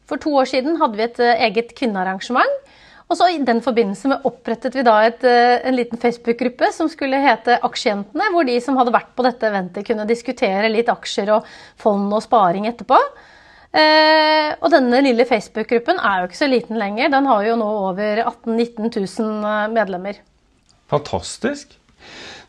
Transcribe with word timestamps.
For 0.06 0.22
to 0.22 0.30
år 0.38 0.46
siden 0.46 0.78
hadde 0.78 0.98
vi 1.00 1.04
et 1.04 1.20
eget 1.20 1.76
kvinnearrangement 1.76 2.65
og 3.06 3.18
så 3.20 3.28
I 3.30 3.38
den 3.46 3.62
forbindelse 3.62 4.10
med 4.10 4.26
opprettet 4.26 4.74
vi 4.74 4.84
da 4.86 4.96
et, 5.06 5.24
eh, 5.24 5.62
en 5.68 5.78
liten 5.78 6.00
Facebook-gruppe 6.02 6.72
som 6.74 6.90
skulle 6.90 7.22
hete 7.22 7.60
Aksjejentene, 7.62 8.32
hvor 8.34 8.48
de 8.48 8.58
som 8.64 8.78
hadde 8.80 8.96
vært 8.96 9.14
på 9.14 9.26
dette 9.28 9.46
eventet, 9.46 9.86
kunne 9.86 10.08
diskutere 10.10 10.72
litt 10.74 10.90
aksjer 10.90 11.30
og 11.36 11.46
fond 11.82 12.10
og 12.10 12.24
sparing 12.26 12.66
etterpå. 12.72 12.98
Eh, 13.76 14.56
og 14.58 14.72
denne 14.74 15.04
lille 15.06 15.28
Facebook-gruppen 15.30 16.00
er 16.00 16.22
jo 16.22 16.30
ikke 16.30 16.42
så 16.42 16.50
liten 16.50 16.80
lenger. 16.82 17.12
Den 17.14 17.30
har 17.30 17.46
jo 17.46 17.58
nå 17.60 17.72
over 17.92 18.24
18 18.24 18.56
000-19 18.58 19.20
000 19.20 19.74
medlemmer. 19.76 20.22
Fantastisk. 20.90 21.76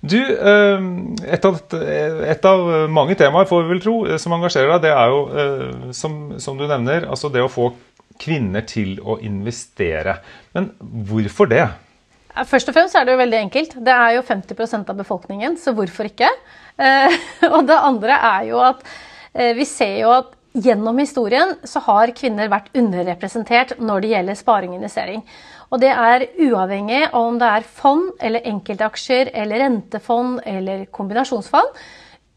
Du, 0.00 0.20
eh, 0.20 0.86
et 1.34 1.44
av, 1.44 1.58
et 1.76 2.48
av, 2.48 2.64
mange 2.92 3.16
temaer 3.18 3.48
får 3.48 3.64
vi 3.64 3.74
vel 3.74 3.82
tro, 3.82 3.96
som 4.22 4.36
engasjerer 4.36 4.76
deg, 4.76 4.86
det 4.86 4.94
er 4.94 5.12
jo, 5.12 5.20
eh, 5.36 5.92
som, 5.96 6.16
som 6.40 6.56
du 6.56 6.64
nevner, 6.64 7.08
altså 7.10 7.28
det 7.32 7.44
å 7.44 7.52
få 7.52 7.72
kvinner 8.20 8.64
til 8.68 8.96
å 9.00 9.18
investere. 9.24 10.18
Men 10.56 10.70
hvorfor 10.80 11.50
det? 11.50 11.64
Først 12.44 12.68
og 12.68 12.76
fremst 12.76 12.96
er 12.98 13.06
det 13.06 13.14
jo 13.14 13.22
veldig 13.22 13.38
enkelt. 13.46 13.76
Det 13.80 13.92
er 13.92 14.16
jo 14.18 14.24
50% 14.26 14.90
av 14.92 14.98
befolkningen, 14.98 15.56
så 15.60 15.72
hvorfor 15.76 16.10
ikke? 16.10 16.28
Eh, 16.76 17.20
og 17.54 17.62
det 17.68 17.78
andre 17.80 18.18
er 18.30 18.48
jo 18.50 18.60
at 18.64 18.82
eh, 19.32 19.54
vi 19.56 19.64
ser 19.68 20.02
jo 20.02 20.12
at 20.18 20.34
gjennom 20.56 20.98
historien 21.00 21.54
så 21.68 21.82
har 21.84 22.14
kvinner 22.16 22.48
vært 22.52 22.72
underrepresentert 22.76 23.76
når 23.80 24.02
det 24.02 24.12
gjelder 24.14 24.38
sparing 24.38 24.72
og 24.72 24.80
investering. 24.80 25.22
Og 25.72 25.80
det 25.82 25.92
er 25.92 26.26
uavhengig 26.46 27.02
av 27.08 27.16
om 27.24 27.38
det 27.40 27.48
er 27.58 27.70
fond 27.78 28.10
eller 28.22 28.46
enkeltaksjer 28.52 29.32
eller 29.34 29.64
rentefond 29.64 30.44
eller 30.46 30.84
kombinasjonsfond. 30.94 31.72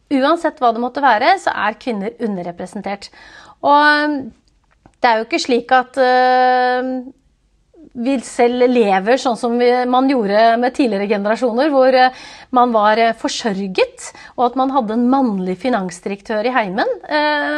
Uansett 0.09 0.57
hva 0.57 0.71
det 0.73 0.81
måtte 0.81 1.03
være, 1.05 1.35
så 1.37 1.53
er 1.53 1.77
kvinner 1.77 2.15
underrepresentert. 2.25 3.11
Og 3.61 4.15
det 4.99 5.09
er 5.09 5.19
jo 5.19 5.27
ikke 5.27 5.39
slik 5.39 5.71
at 5.71 5.99
uh, 6.01 6.89
vi 7.99 8.15
selv 8.23 8.63
lever 8.71 9.19
sånn 9.19 9.37
som 9.39 9.55
man 9.91 10.07
gjorde 10.09 10.55
med 10.61 10.75
tidligere 10.75 11.09
generasjoner, 11.11 11.71
hvor 11.73 11.95
uh, 11.95 12.15
man 12.55 12.71
var 12.75 13.01
uh, 13.01 13.11
forsørget, 13.19 14.07
og 14.37 14.45
at 14.47 14.57
man 14.59 14.73
hadde 14.73 14.95
en 14.95 15.05
mannlig 15.11 15.57
finansdirektør 15.59 16.47
i 16.47 16.53
heimen. 16.55 16.87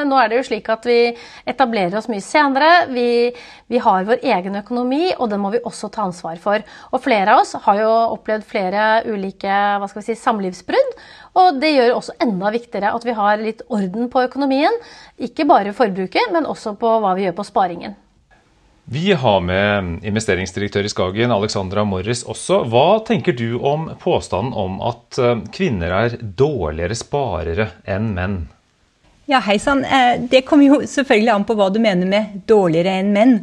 nå 0.08 0.18
er 0.18 0.30
det 0.30 0.40
jo 0.40 0.48
slik 0.50 0.70
at 0.74 0.86
vi 0.88 1.14
etablerer 1.48 1.98
oss 2.00 2.10
mye 2.12 2.24
senere. 2.26 2.88
Vi, 2.92 3.30
vi, 3.70 3.80
har 3.82 4.08
vår 4.08 4.26
egen 4.34 4.58
økonomi, 4.58 5.14
og 5.18 5.30
den 5.32 5.42
må 5.44 5.54
vi 5.54 5.62
også 5.64 5.92
ta 5.94 6.08
ansvar 6.08 6.42
for. 6.42 6.66
Og 6.92 7.04
flere 7.04 7.36
av 7.36 7.44
oss 7.44 7.54
har 7.68 7.82
jo 7.84 7.90
opplevd 8.18 8.48
flere 8.50 8.86
ulike 9.06 9.56
si, 10.02 10.18
samlivsbrudd. 10.18 10.96
Og 11.40 11.62
det 11.62 11.76
gjør 11.76 11.96
også 11.96 12.18
enda 12.24 12.52
viktigere 12.52 12.94
at 12.96 13.08
vi 13.08 13.16
har 13.18 13.42
litt 13.42 13.66
orden 13.70 14.10
på 14.12 14.26
økonomien. 14.28 14.82
Ikke 15.22 15.48
bare 15.48 15.76
forbruket, 15.76 16.32
men 16.34 16.50
også 16.50 16.76
på 16.80 16.98
hva 17.04 17.16
vi 17.18 17.30
gjør 17.30 17.38
på 17.38 17.52
sparingen. 17.54 18.00
Vi 18.86 19.14
har 19.14 19.42
med 19.46 20.02
investeringsdirektør 20.04 20.86
i 20.86 20.90
Skagen, 20.92 21.32
Alexandra 21.32 21.84
Morris 21.88 22.24
også. 22.28 22.64
Hva 22.68 23.02
tenker 23.08 23.36
du 23.38 23.60
om 23.60 23.92
påstanden 24.02 24.56
om 24.58 24.80
at 24.84 25.20
eh, 25.22 25.44
kvinner 25.54 25.94
er 25.96 26.16
dårligere 26.20 26.98
sparere 26.98 27.68
enn 27.86 28.10
menn? 28.18 28.40
Ja, 29.30 29.40
hei 29.46 29.60
sann. 29.62 29.86
Eh, 29.86 30.18
det 30.32 30.44
kommer 30.50 30.66
jo 30.66 30.80
selvfølgelig 30.90 31.34
an 31.36 31.46
på 31.48 31.56
hva 31.60 31.70
du 31.72 31.78
mener 31.84 32.10
med 32.10 32.42
dårligere 32.50 32.98
enn 33.04 33.14
menn. 33.16 33.38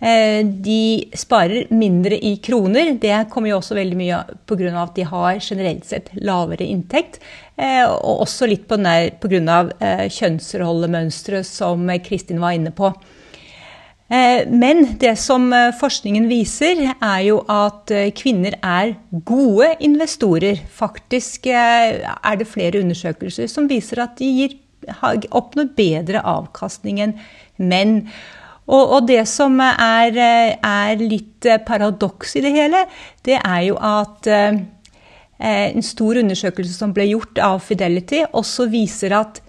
Eh, 0.00 0.40
de 0.48 1.12
sparer 1.12 1.68
mindre 1.76 2.16
i 2.16 2.38
kroner. 2.42 2.96
Det 2.98 3.28
kommer 3.30 3.52
jo 3.52 3.60
også 3.60 3.76
veldig 3.78 4.00
mye 4.00 4.24
pga. 4.48 4.72
at 4.80 4.96
de 4.96 5.06
har 5.12 5.38
generelt 5.44 5.84
sett 5.84 6.08
lavere 6.16 6.64
inntekt. 6.64 7.20
Og 7.60 8.24
også 8.24 8.48
litt 8.48 8.64
pga. 8.66 9.62
Kjønnsrollemønsteret 10.08 11.44
som 11.46 11.84
Kristin 12.00 12.40
var 12.40 12.56
inne 12.56 12.72
på. 12.72 12.94
Men 14.10 14.80
det 14.98 15.12
som 15.22 15.44
forskningen 15.78 16.24
viser, 16.26 16.80
er 16.98 17.20
jo 17.22 17.36
at 17.46 17.92
kvinner 18.18 18.56
er 18.58 18.96
gode 19.22 19.68
investorer. 19.86 20.58
Faktisk 20.66 21.46
er 21.46 22.40
det 22.40 22.48
flere 22.50 22.82
undersøkelser 22.82 23.46
som 23.46 23.68
viser 23.70 24.02
at 24.02 24.16
de 24.18 24.32
gir, 24.34 24.56
oppnår 25.30 25.70
bedre 25.78 26.24
avkastning 26.26 26.98
enn 27.04 27.14
menn. 27.60 28.00
Og, 28.70 28.82
og 28.96 29.06
det 29.08 29.22
som 29.28 29.58
er, 29.62 30.16
er 30.16 31.00
litt 31.02 31.46
paradoks 31.66 32.36
i 32.38 32.44
det 32.44 32.52
hele, 32.54 32.84
det 33.26 33.38
er 33.40 33.62
jo 33.66 33.78
at 33.82 34.28
eh, 34.30 34.60
en 35.40 35.84
stor 35.84 36.20
undersøkelse 36.20 36.76
som 36.76 36.94
ble 36.94 37.08
gjort 37.10 37.40
av 37.42 37.58
Fidelity, 37.64 38.22
også 38.30 38.68
viser 38.70 39.16
at 39.18 39.40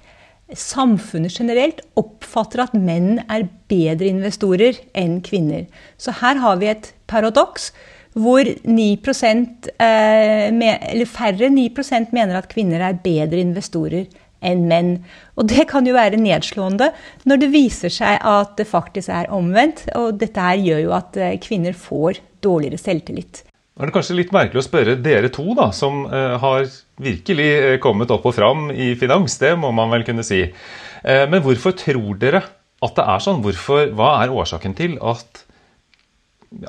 samfunnet 0.58 1.36
generelt 1.38 1.82
oppfatter 2.00 2.66
at 2.66 2.76
menn 2.78 3.22
er 3.28 3.48
bedre 3.72 4.10
investorer 4.12 4.80
enn 4.98 5.20
kvinner. 5.26 5.68
Så 5.98 6.14
her 6.22 6.42
har 6.44 6.62
vi 6.62 6.72
et 6.72 6.92
paradoks 7.12 7.72
hvor 8.12 8.44
9 8.44 8.88
eh, 9.08 10.50
eller 10.52 11.08
færre 11.08 11.48
9% 11.48 12.12
mener 12.12 12.38
at 12.38 12.50
kvinner 12.52 12.84
er 12.84 13.00
bedre 13.04 13.40
investorer 13.40 14.10
enn 14.42 14.66
menn. 14.68 14.96
Og 15.38 15.48
det 15.48 15.68
kan 15.70 15.86
jo 15.88 15.96
være 15.96 16.20
nedslående 16.20 16.92
når 17.30 17.44
det 17.44 17.52
viser 17.54 17.94
seg 17.94 18.20
at 18.20 18.58
det 18.58 18.68
faktisk 18.68 19.14
er 19.14 19.32
omvendt. 19.32 19.86
Og 19.96 20.20
dette 20.20 20.44
her 20.44 20.60
gjør 20.60 20.84
jo 20.88 20.98
at 20.98 21.18
eh, 21.18 21.40
kvinner 21.42 21.78
får 21.78 22.20
dårligere 22.44 22.82
selvtillit. 22.82 23.46
Er 23.82 23.90
det 23.90 23.96
kanskje 23.96 24.14
litt 24.14 24.30
merkelig 24.30 24.62
å 24.62 24.66
spørre 24.68 24.94
dere 25.02 25.32
to, 25.34 25.56
da, 25.58 25.72
som 25.74 26.04
uh, 26.06 26.36
har 26.38 26.68
virkelig 27.02 27.48
uh, 27.50 27.78
kommet 27.82 28.12
opp 28.14 28.28
og 28.30 28.36
fram 28.38 28.68
i 28.70 28.92
finans, 28.94 29.40
det 29.42 29.56
må 29.58 29.72
man 29.74 29.90
vel 29.90 30.06
kunne 30.06 30.26
si. 30.28 30.44
Uh, 31.02 31.26
men 31.32 31.42
hvorfor 31.42 31.74
tror 31.80 32.20
dere 32.22 32.44
at 32.86 32.94
det 33.00 33.08
er 33.16 33.26
sånn? 33.26 33.42
Hvorfor, 33.42 33.90
hva 33.98 34.12
er 34.22 34.36
årsaken 34.38 34.78
til 34.78 35.00
at, 35.02 35.42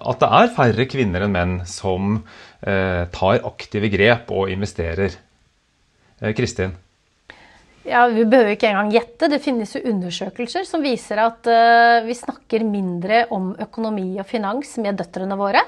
at 0.01 0.25
det 0.25 0.33
er 0.41 0.51
færre 0.57 0.89
kvinner 0.89 1.27
enn 1.27 1.37
menn 1.37 1.55
som 1.69 2.23
tar 2.63 3.41
aktive 3.49 3.89
grep 3.91 4.29
og 4.31 4.53
investerer? 4.53 5.17
Kristin? 6.37 6.77
Ja, 7.89 8.05
Vi 8.07 8.23
behøver 8.23 8.53
ikke 8.55 8.69
engang 8.69 8.93
gjette. 8.95 9.27
Det 9.33 9.41
finnes 9.43 9.73
jo 9.75 9.83
undersøkelser 9.91 10.69
som 10.69 10.85
viser 10.85 11.25
at 11.25 11.49
vi 12.07 12.15
snakker 12.15 12.63
mindre 12.63 13.25
om 13.35 13.51
økonomi 13.65 14.13
og 14.21 14.29
finans 14.29 14.77
med 14.85 15.01
døtrene 15.01 15.41
våre. 15.41 15.65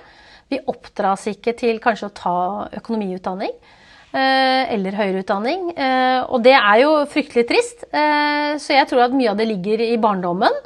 Vi 0.54 0.62
oppdras 0.70 1.28
ikke 1.32 1.56
til 1.58 1.82
kanskje 1.82 2.08
å 2.08 2.14
ta 2.16 2.38
økonomiutdanning 2.80 3.52
uh, 3.52 4.62
eller 4.70 4.98
høyere 4.98 5.24
utdanning. 5.24 5.68
Uh, 5.76 6.22
og 6.30 6.42
det 6.46 6.56
er 6.56 6.80
jo 6.84 6.96
fryktelig 7.10 7.46
trist. 7.50 7.86
så 7.90 8.76
jeg 8.78 8.90
tror 8.90 9.08
at 9.08 9.14
mye 9.16 9.32
av 9.34 9.38
det 9.40 9.50
ligger 9.50 9.82
i 9.84 9.94
barndommen. 10.00 10.62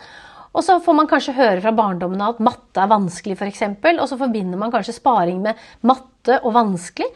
Og 0.56 0.64
så 0.64 0.78
får 0.82 0.96
man 0.96 1.08
kanskje 1.10 1.36
høre 1.36 1.62
fra 1.62 1.72
barndommen 1.76 2.22
at 2.24 2.40
matte 2.42 2.82
er 2.82 2.90
vanskelig, 2.90 3.36
f.eks. 3.38 3.64
Og 3.94 4.06
så 4.10 4.18
forbinder 4.18 4.60
man 4.60 4.72
kanskje 4.74 4.96
sparing 4.96 5.42
med 5.44 5.58
matte 5.86 6.40
og 6.42 6.54
vanskelig, 6.56 7.08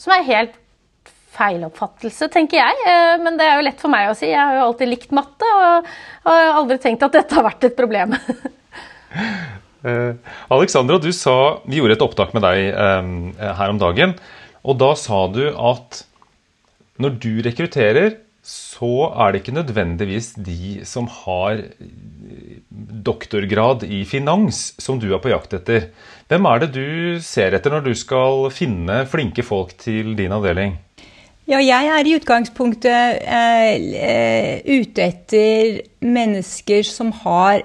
som 0.00 0.14
er 0.14 0.28
helt 0.28 0.58
feiloppfattelse, 1.36 2.28
tenker 2.32 2.60
jeg. 2.60 2.82
Eh, 2.88 3.14
men 3.22 3.38
det 3.38 3.46
er 3.46 3.58
jo 3.58 3.66
lett 3.68 3.82
for 3.82 3.92
meg 3.92 4.10
å 4.10 4.16
si. 4.18 4.30
Jeg 4.30 4.40
har 4.40 4.58
jo 4.58 4.66
alltid 4.68 4.90
likt 4.90 5.14
matte 5.16 5.54
og 5.56 5.90
har 6.26 6.52
aldri 6.58 6.80
tenkt 6.82 7.04
at 7.06 7.16
dette 7.20 7.36
har 7.38 7.46
vært 7.46 7.68
et 7.68 7.78
problem. 7.78 8.16
uh, 9.86 10.12
Alexandra, 10.52 10.98
du 11.02 11.10
sa, 11.16 11.60
vi 11.66 11.80
gjorde 11.80 11.98
et 11.98 12.04
opptak 12.04 12.34
med 12.36 12.44
deg 12.46 12.70
um, 12.74 13.12
her 13.38 13.72
om 13.72 13.80
dagen. 13.80 14.16
Og 14.64 14.80
da 14.80 14.92
sa 14.98 15.24
du 15.32 15.44
at 15.50 16.02
når 17.00 17.16
du 17.22 17.32
rekrutterer, 17.46 18.18
så 18.44 19.10
er 19.12 19.32
det 19.32 19.42
ikke 19.42 19.56
nødvendigvis 19.56 20.32
de 20.40 20.80
som 20.88 21.08
har 21.12 21.60
doktorgrad 22.70 23.84
i 23.84 24.02
finans 24.08 24.70
som 24.80 25.00
du 25.00 25.10
er 25.12 25.20
på 25.22 25.32
jakt 25.32 25.54
etter. 25.56 25.90
Hvem 26.30 26.48
er 26.48 26.62
det 26.62 26.70
du 26.76 26.86
ser 27.24 27.56
etter 27.56 27.74
når 27.74 27.88
du 27.88 27.92
skal 27.98 28.48
finne 28.54 29.02
flinke 29.10 29.44
folk 29.44 29.74
til 29.80 30.14
din 30.18 30.32
avdeling? 30.32 30.78
Ja, 31.50 31.58
jeg 31.58 31.90
er 31.90 32.06
i 32.06 32.14
utgangspunktet 32.14 33.24
eh, 33.26 34.60
ute 34.70 35.06
etter 35.08 35.80
mennesker 36.04 36.86
som 36.86 37.10
har 37.24 37.64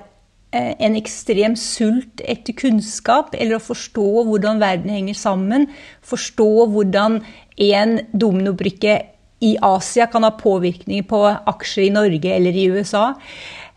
en 0.56 0.96
ekstrem 1.00 1.58
sult 1.60 2.24
etter 2.24 2.56
kunnskap, 2.58 3.36
eller 3.36 3.58
å 3.58 3.66
forstå 3.66 4.08
hvordan 4.30 4.62
verden 4.64 4.94
henger 4.94 5.18
sammen. 5.20 5.68
Forstå 6.06 6.50
hvordan 6.72 7.20
en 7.66 8.00
dominobrikke 8.14 9.02
i 9.44 9.56
Asia 9.62 10.08
kan 10.08 10.24
ha 10.24 10.32
påvirkning 10.40 11.04
på 11.10 11.22
aksjer 11.28 11.90
i 11.90 11.94
Norge 11.94 12.32
eller 12.38 12.56
i 12.56 12.70
USA. 12.72 13.12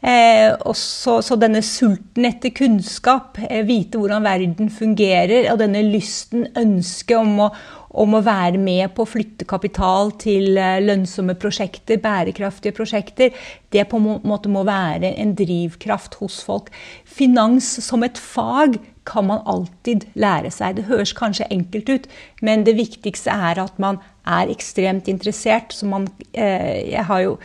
Eh, 0.00 0.54
så, 0.78 1.16
så, 1.26 1.36
denne 1.40 1.58
sulten 1.66 2.28
etter 2.28 2.52
kunnskap, 2.54 3.40
eh, 3.48 3.64
vite 3.66 3.98
hvordan 3.98 4.22
verden 4.22 4.70
fungerer, 4.70 5.48
og 5.50 5.58
denne 5.58 5.82
lysten, 5.90 6.46
ønsket 6.58 7.18
om 7.18 7.48
å, 7.48 7.50
om 7.90 8.14
å 8.14 8.22
være 8.24 8.60
med 8.60 8.92
på 8.96 9.04
å 9.04 9.08
flytte 9.08 9.46
kapital 9.48 10.12
til 10.20 10.58
eh, 10.60 10.78
lønnsomme 10.84 11.36
prosjekter, 11.40 12.00
bærekraftige 12.02 12.76
prosjekter, 12.76 13.32
det 13.72 13.86
på 13.88 14.00
en 14.00 14.20
måte 14.28 14.52
må 14.52 14.64
være 14.68 15.14
en 15.16 15.34
drivkraft 15.38 16.18
hos 16.20 16.40
folk. 16.44 16.70
Finans 17.04 17.70
som 17.84 18.04
et 18.04 18.20
fag 18.20 18.78
kan 19.08 19.28
man 19.28 19.40
alltid 19.48 20.04
lære 20.20 20.50
seg. 20.52 20.76
Det 20.76 20.88
høres 20.90 21.14
kanskje 21.16 21.48
enkelt 21.54 21.88
ut, 21.88 22.10
men 22.44 22.66
det 22.66 22.76
viktigste 22.76 23.32
er 23.32 23.60
at 23.62 23.80
man 23.80 24.02
er 24.28 24.52
ekstremt 24.52 25.08
interessert. 25.08 25.72
Så 25.72 25.88
man, 25.88 26.10
eh, 26.32 26.92
jeg 26.92 27.08
har 27.08 27.24
jo 27.24 27.38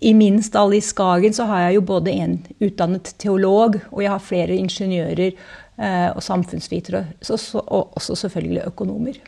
i 0.00 0.12
min 0.14 0.38
stall 0.42 0.76
i 0.76 0.82
Skagen 0.84 1.34
så 1.34 1.48
har 1.50 1.64
jeg 1.66 1.78
jo 1.78 1.86
både 1.88 2.12
en 2.22 2.36
utdannet 2.62 3.14
teolog, 3.18 3.80
og 3.90 4.02
jeg 4.04 4.12
har 4.12 4.22
flere 4.22 4.54
ingeniører 4.54 5.32
eh, 5.32 6.10
og 6.12 6.22
samfunnsvitere, 6.22 7.02
og 7.66 7.98
også 7.98 8.14
selvfølgelig 8.22 8.62
økonomer. 8.70 9.18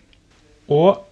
Og 0.70 1.06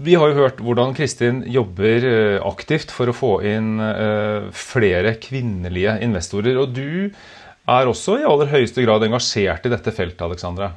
vi 0.00 0.14
har 0.16 0.30
jo 0.30 0.44
hørt 0.44 0.60
hvordan 0.62 0.94
Kristin 0.96 1.42
jobber 1.50 2.06
eh, 2.06 2.36
aktivt 2.46 2.92
for 2.94 3.10
å 3.10 3.16
få 3.16 3.32
inn 3.46 3.80
eh, 3.82 4.46
flere 4.54 5.16
kvinnelige 5.20 5.98
investorer. 6.06 6.60
Og 6.62 6.76
du 6.76 7.10
er 7.10 7.90
også 7.90 8.20
i 8.20 8.28
aller 8.28 8.52
høyeste 8.52 8.84
grad 8.86 9.04
engasjert 9.06 9.66
i 9.66 9.72
dette 9.74 9.92
feltet, 9.94 10.22
Alexandra? 10.24 10.70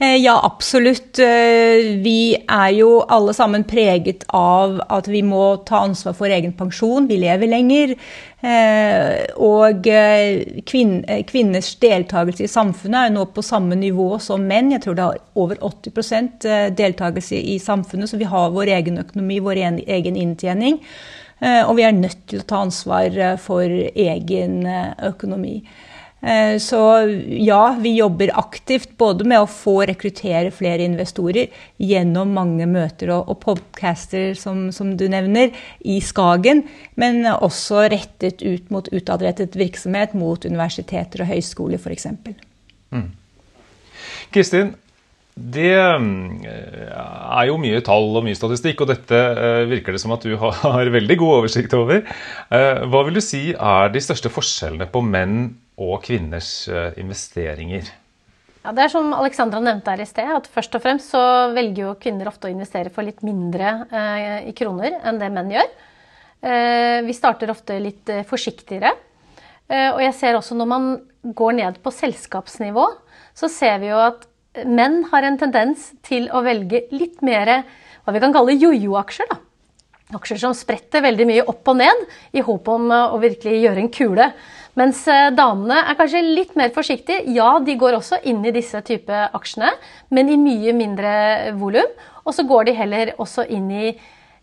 Eh, 0.00 0.16
ja, 0.16 0.40
absolutt. 0.42 1.18
Vi 2.00 2.20
er 2.48 2.70
jo 2.72 3.02
alle 3.04 3.34
sammen 3.36 3.66
preget 3.68 4.24
av 4.32 4.78
at 4.88 5.08
vi 5.12 5.20
må 5.20 5.58
ta 5.68 5.82
ansvar 5.84 6.16
for 6.16 6.32
egen 6.32 6.54
pensjon. 6.56 7.08
Vi 7.10 7.18
lever 7.20 7.50
lenger. 7.52 7.92
Eh, 8.40 9.26
og 9.36 9.84
eh, 9.84 10.38
eh, 10.40 11.24
kvinners 11.28 11.74
deltakelse 11.82 12.46
i 12.46 12.48
samfunnet 12.48 13.10
er 13.10 13.12
nå 13.12 13.26
på 13.34 13.44
samme 13.44 13.76
nivå 13.76 14.14
som 14.24 14.46
menn. 14.48 14.72
Jeg 14.72 14.86
tror 14.86 14.96
det 14.96 15.08
er 15.08 15.42
over 15.42 15.60
80% 15.60 16.48
deltakelse 16.78 17.36
i 17.36 17.58
samfunnet, 17.60 18.08
så 18.08 18.20
vi 18.20 18.30
har 18.30 18.54
vår 18.56 18.72
egen 18.78 19.02
økonomi, 19.02 19.42
vår 19.44 19.60
egen 19.84 20.16
inntjening. 20.16 20.80
Og 21.40 21.70
vi 21.78 21.84
er 21.86 21.94
nødt 21.96 22.26
til 22.28 22.42
å 22.42 22.44
ta 22.48 22.58
ansvar 22.66 23.14
for 23.40 23.64
egen 23.64 24.66
økonomi. 25.08 25.62
Eh, 26.20 26.58
så 26.58 26.80
ja, 27.26 27.76
vi 27.80 27.94
jobber 27.96 28.30
aktivt 28.38 28.92
både 29.00 29.24
med 29.24 29.40
å 29.40 29.48
få 29.48 29.78
rekruttere 29.88 30.52
flere 30.52 30.84
investorer 30.84 31.48
gjennom 31.80 32.34
mange 32.36 32.66
møter 32.68 33.14
og, 33.14 33.30
og 33.32 33.40
podcaster, 33.44 34.34
som, 34.36 34.66
som, 34.74 34.92
du 35.00 35.06
nevner, 35.08 35.54
i 35.80 35.96
Skagen, 36.04 36.66
men 37.00 37.24
også 37.30 37.86
rettet 37.88 38.44
ut 38.44 38.68
mot 38.74 38.90
utadrettet 38.92 39.56
virksomhet 39.56 40.12
mot 40.18 40.44
universiteter 40.44 41.24
og 41.24 41.32
høyskoler, 41.32 41.80
f.eks. 41.80 42.10
Mm. 42.92 43.08
Kristin, 44.34 44.74
det 45.40 45.72
eh, 45.72 46.92
er 46.92 47.48
jo 47.48 47.56
mye 47.62 47.80
tall 47.86 48.12
og 48.12 48.26
mye 48.26 48.36
statistikk, 48.36 48.84
og 48.84 48.92
dette 48.92 49.16
eh, 49.16 49.62
virker 49.72 49.96
det 49.96 50.04
som 50.04 50.12
at 50.12 50.28
du 50.28 50.36
har 50.36 50.92
veldig 50.98 51.18
god 51.24 51.38
oversikt 51.38 51.80
over. 51.80 52.04
Hva 52.52 53.04
vil 53.08 53.16
du 53.16 53.24
si 53.24 53.54
er 53.54 53.88
de 53.94 54.04
største 54.04 54.28
forskjellene 54.28 54.90
på 54.92 55.00
menn 55.00 55.46
og 55.80 56.02
kvinners 56.04 56.68
eh, 56.68 56.92
investeringer? 57.00 57.88
Ja, 58.60 58.74
det 58.76 58.84
er 58.84 58.92
som 58.92 59.14
Alexandra 59.16 59.62
nevnte 59.64 59.94
her 59.94 60.02
i 60.04 60.08
sted, 60.08 60.28
at 60.36 60.48
først 60.52 60.74
og 60.76 60.82
fremst 60.84 61.14
så 61.14 61.22
velger 61.56 61.86
jo 61.86 61.98
kvinner 62.00 62.28
ofte 62.28 62.50
å 62.50 62.52
investere 62.52 62.92
for 62.92 63.06
litt 63.06 63.22
mindre 63.24 63.72
eh, 63.88 64.50
i 64.50 64.56
kroner 64.56 64.98
enn 65.00 65.20
det 65.20 65.30
menn 65.32 65.54
gjør. 65.54 65.70
Eh, 66.40 66.98
vi 67.06 67.16
starter 67.16 67.52
ofte 67.52 67.78
litt 67.80 68.12
eh, 68.12 68.26
forsiktigere. 68.28 68.92
Eh, 69.70 69.88
og 69.94 70.02
jeg 70.04 70.16
ser 70.18 70.36
også 70.36 70.56
når 70.58 70.68
man 70.68 70.90
går 71.36 71.56
ned 71.56 71.80
på 71.84 71.92
selskapsnivå, 71.94 72.84
så 73.36 73.48
ser 73.52 73.80
vi 73.80 73.92
jo 73.92 74.00
at 74.02 74.26
menn 74.66 75.04
har 75.12 75.24
en 75.24 75.38
tendens 75.40 75.92
til 76.04 76.26
å 76.34 76.42
velge 76.44 76.84
litt 76.92 77.22
mer 77.24 77.62
hva 78.04 78.12
vi 78.12 78.22
kan 78.22 78.34
kalle 78.34 78.58
jojo-aksjer. 78.58 79.30
Aksjer 80.16 80.40
som 80.42 80.54
spretter 80.58 81.04
veldig 81.04 81.26
mye 81.28 81.44
opp 81.52 81.68
og 81.70 81.76
ned 81.78 82.00
i 82.34 82.42
håp 82.42 82.70
om 82.72 82.88
eh, 82.90 83.14
å 83.14 83.20
virkelig 83.22 83.60
gjøre 83.62 83.84
en 83.84 83.92
kule. 83.94 84.30
Mens 84.78 85.02
eh, 85.10 85.32
damene 85.34 85.80
er 85.82 85.98
kanskje 85.98 86.22
litt 86.22 86.54
mer 86.58 86.70
forsiktige. 86.74 87.24
Ja, 87.34 87.56
de 87.64 87.74
går 87.78 87.98
også 87.98 88.20
inn 88.30 88.44
i 88.46 88.54
disse 88.54 88.80
type 88.86 89.26
aksjene, 89.34 89.72
men 90.14 90.30
i 90.30 90.38
mye 90.40 90.74
mindre 90.76 91.12
volum. 91.58 91.90
Og 92.24 92.36
så 92.36 92.46
går 92.46 92.68
de 92.68 92.78
heller 92.78 93.14
også 93.18 93.48
inn 93.50 93.70
i 93.74 93.92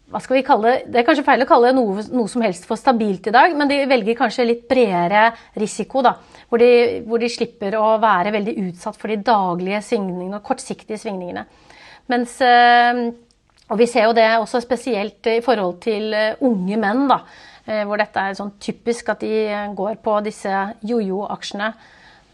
hva 0.07 0.21
skal 0.23 0.37
vi 0.37 0.43
kalle, 0.47 0.73
Det 0.87 1.01
er 1.01 1.03
kanskje 1.03 1.25
feil 1.27 1.43
å 1.43 1.47
kalle 1.49 1.73
noe, 1.75 2.03
noe 2.15 2.31
som 2.31 2.43
helst 2.45 2.63
for 2.67 2.79
stabilt 2.79 3.27
i 3.27 3.33
dag, 3.35 3.51
men 3.59 3.67
de 3.67 3.81
velger 3.89 4.15
kanskje 4.15 4.45
litt 4.47 4.61
bredere 4.69 5.33
risiko. 5.59 6.01
da, 6.01 6.13
hvor 6.47 6.63
de, 6.63 7.03
hvor 7.03 7.19
de 7.19 7.29
slipper 7.29 7.75
å 7.75 7.97
være 7.99 8.31
veldig 8.31 8.55
utsatt 8.69 8.95
for 8.95 9.11
de 9.11 9.19
daglige 9.19 9.81
svingningene 9.83 10.39
og 10.39 10.47
kortsiktige 10.47 10.99
svingningene. 11.01 11.43
Mens, 12.07 12.39
eh, 12.39 13.11
og 13.67 13.77
vi 13.81 13.87
ser 13.91 14.07
jo 14.07 14.15
det 14.15 14.29
også 14.39 14.63
spesielt 14.63 15.27
i 15.27 15.41
forhold 15.43 15.81
til 15.83 16.13
eh, 16.13 16.39
unge 16.39 16.79
menn. 16.79 17.07
da, 17.11 17.19
hvor 17.87 17.99
dette 17.99 18.23
er 18.23 18.35
sånn 18.37 18.53
typisk 18.63 19.09
at 19.11 19.23
de 19.23 19.31
eh, 19.51 19.71
går 19.75 19.97
på 20.03 20.17
disse 20.25 20.51
jojo-aksjene. 20.87 21.71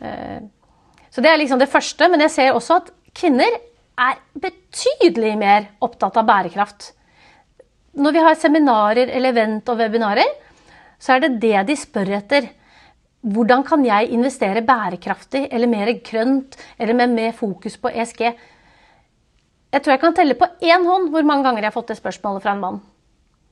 Eh, 0.05 0.41
så 1.13 1.21
det 1.21 1.31
er 1.31 1.39
liksom 1.41 1.61
det 1.61 1.71
første. 1.71 2.09
Men 2.09 2.25
jeg 2.25 2.33
ser 2.35 2.53
også 2.53 2.81
at 2.81 2.91
kvinner 3.17 3.59
er 3.97 4.19
betydelig 4.33 5.33
mer 5.37 5.71
opptatt 5.85 6.17
av 6.21 6.27
bærekraft. 6.29 6.91
Når 7.93 8.15
vi 8.15 8.25
har 8.25 8.39
seminarer 8.41 9.11
eller 9.13 9.33
event 9.33 9.69
og 9.69 9.81
webinarer, 9.81 10.29
så 11.01 11.15
er 11.15 11.25
det 11.25 11.35
det 11.43 11.65
de 11.67 11.77
spør 11.77 12.15
etter. 12.17 12.47
Hvordan 13.23 13.61
kan 13.63 13.83
jeg 13.85 14.09
investere 14.15 14.63
bærekraftig 14.65 15.45
eller 15.51 15.69
mer 15.71 15.93
grønt 16.03 16.57
eller 16.77 16.97
med 16.97 17.13
mer 17.13 17.35
fokus 17.37 17.77
på 17.79 17.91
ESG? 17.93 18.23
Jeg 19.73 19.81
tror 19.81 19.93
jeg 19.93 20.01
kan 20.01 20.17
telle 20.17 20.37
på 20.37 20.49
én 20.61 20.85
hånd 20.85 21.09
hvor 21.13 21.25
mange 21.25 21.45
ganger 21.47 21.63
jeg 21.63 21.71
har 21.71 21.77
fått 21.77 21.93
det 21.93 22.01
spørsmålet 22.01 22.43
fra 22.43 22.53
en 22.53 22.65
mann. 22.65 22.81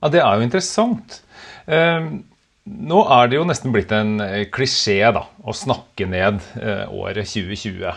Ja, 0.02 0.08
Det 0.08 0.20
er 0.20 0.34
jo 0.36 0.46
interessant. 0.46 1.22
Ehm, 1.66 2.22
nå 2.62 3.00
er 3.10 3.26
det 3.26 3.40
jo 3.40 3.46
nesten 3.46 3.72
blitt 3.74 3.90
en 3.94 4.20
eh, 4.22 4.44
klisjé 4.54 5.00
da, 5.14 5.24
å 5.42 5.54
snakke 5.56 6.06
ned 6.06 6.38
eh, 6.60 6.84
året 6.94 7.26
2020. 7.26 7.88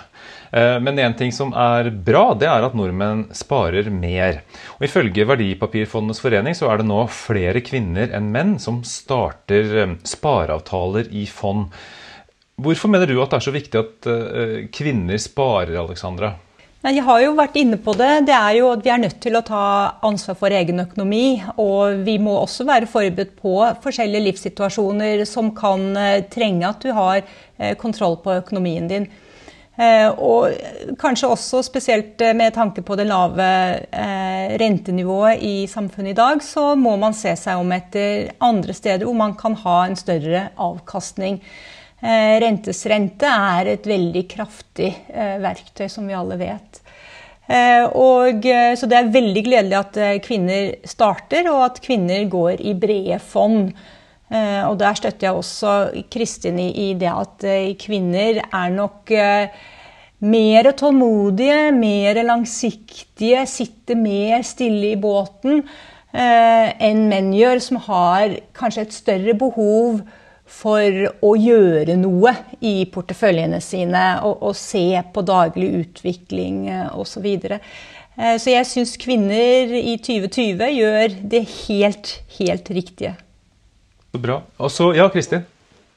Eh, 0.57 0.77
men 0.81 1.01
en 1.03 1.17
ting 1.17 1.33
som 1.35 1.53
er 1.53 1.91
bra, 1.93 2.31
det 2.33 2.49
er 2.49 2.65
at 2.65 2.77
nordmenn 2.77 3.27
sparer 3.37 3.91
mer. 3.93 4.41
Og 4.79 4.87
Ifølge 4.87 5.27
Verdipapirfondenes 5.29 6.23
forening 6.23 6.57
så 6.57 6.71
er 6.71 6.81
det 6.81 6.87
nå 6.89 7.03
flere 7.13 7.61
kvinner 7.65 8.09
enn 8.17 8.31
menn 8.33 8.55
som 8.61 8.81
starter 8.89 9.99
spareavtaler 10.01 11.13
i 11.13 11.27
fond. 11.29 11.69
Hvorfor 12.55 12.89
mener 12.89 13.11
du 13.11 13.19
at 13.21 13.35
det 13.35 13.37
er 13.37 13.45
så 13.45 13.53
viktig 13.53 13.81
at 13.81 14.07
kvinner 14.73 15.19
sparer, 15.19 15.75
Alexandra? 15.81 16.37
Jeg 16.85 17.01
har 17.01 17.17
jo 17.23 17.31
vært 17.33 17.55
inne 17.57 17.79
på 17.81 17.95
det. 17.97 18.27
Det 18.27 18.33
er 18.37 18.59
jo 18.59 18.67
at 18.69 18.83
Vi 18.85 18.91
er 18.93 18.99
nødt 19.01 19.17
til 19.17 19.33
å 19.33 19.41
ta 19.41 19.61
ansvar 20.05 20.35
for 20.37 20.53
egen 20.53 20.83
økonomi. 20.83 21.41
Og 21.57 22.03
vi 22.05 22.19
må 22.21 22.35
også 22.37 22.67
være 22.67 22.85
forberedt 22.85 23.31
på 23.41 23.55
forskjellige 23.81 24.25
livssituasjoner 24.27 25.23
som 25.25 25.49
kan 25.57 25.87
eh, 25.97 26.27
trenge 26.29 26.67
at 26.69 26.85
du 26.85 26.91
har 26.93 27.23
eh, 27.23 27.73
kontroll 27.81 28.19
på 28.21 28.37
økonomien 28.37 28.85
din. 28.91 29.09
Eh, 29.81 30.11
og 30.13 30.93
kanskje 31.01 31.31
også 31.33 31.63
spesielt 31.65 32.21
med 32.37 32.53
tanke 32.53 32.85
på 32.85 32.95
det 32.99 33.09
lave 33.09 33.49
rentenivået 34.61 35.41
i 35.41 35.55
samfunnet 35.67 36.13
i 36.13 36.19
dag, 36.21 36.43
så 36.45 36.75
må 36.77 36.93
man 37.01 37.17
se 37.17 37.33
seg 37.33 37.65
om 37.65 37.73
etter 37.73 38.29
andre 38.45 38.77
steder 38.77 39.09
hvor 39.09 39.17
man 39.25 39.33
kan 39.33 39.57
ha 39.65 39.79
en 39.87 39.97
større 39.97 40.51
avkastning. 40.53 41.41
Eh, 42.03 42.37
rentes 42.43 42.81
rente 42.91 43.29
er 43.29 43.71
et 43.71 43.85
veldig 43.87 44.25
kraftig 44.27 44.89
eh, 45.13 45.37
verktøy, 45.43 45.87
som 45.91 46.07
vi 46.09 46.17
alle 46.17 46.37
vet. 46.39 46.81
Eh, 47.47 47.85
og, 47.87 48.43
så 48.75 48.89
det 48.89 48.97
er 48.97 49.13
veldig 49.13 49.43
gledelig 49.45 49.77
at 49.79 49.99
kvinner 50.25 50.73
starter, 50.87 51.47
og 51.51 51.61
at 51.69 51.79
kvinner 51.85 52.25
går 52.29 52.63
i 52.65 52.75
brede 52.77 53.21
fond. 53.23 53.69
Og 54.35 54.73
der 54.81 54.95
støtter 54.97 55.27
jeg 55.27 55.37
også 55.37 55.71
Kristin 56.09 56.57
i 56.57 56.87
det 56.97 57.11
at 57.11 57.43
kvinner 57.77 58.39
er 58.41 58.71
nok 58.73 59.11
mer 60.25 60.69
tålmodige, 60.73 61.69
mer 61.77 62.19
langsiktige, 62.25 63.43
sitter 63.45 63.99
mer 64.01 64.41
stille 64.41 64.95
i 64.95 64.97
båten 64.97 65.61
enn 66.17 67.05
menn 67.11 67.29
gjør, 67.37 67.61
som 67.61 67.77
har 67.85 68.33
kanskje 68.57 68.87
et 68.87 68.97
større 68.97 69.37
behov 69.37 70.01
for 70.45 71.07
å 71.25 71.31
gjøre 71.39 71.97
noe 71.97 72.31
i 72.61 72.85
porteføljene 72.93 73.59
sine 73.63 74.03
og, 74.25 74.43
og 74.45 74.57
se 74.57 74.87
på 75.13 75.23
daglig 75.25 75.71
utvikling 75.81 76.67
eh, 76.69 76.87
osv. 76.93 77.15
Så, 77.15 77.23
videre. 77.25 77.59
Eh, 78.15 78.35
så 78.41 78.53
jeg 78.53 78.69
syns 78.69 78.95
kvinner 79.01 79.73
i 79.79 79.97
2020 79.97 80.69
gjør 80.77 81.17
det 81.33 81.43
helt, 81.65 82.15
helt 82.37 82.71
riktige. 82.75 83.15
Så 84.13 84.21
bra. 84.21 84.39
Og 84.61 84.71
så, 84.71 84.93
ja, 84.95 85.09
Kristin? 85.11 85.43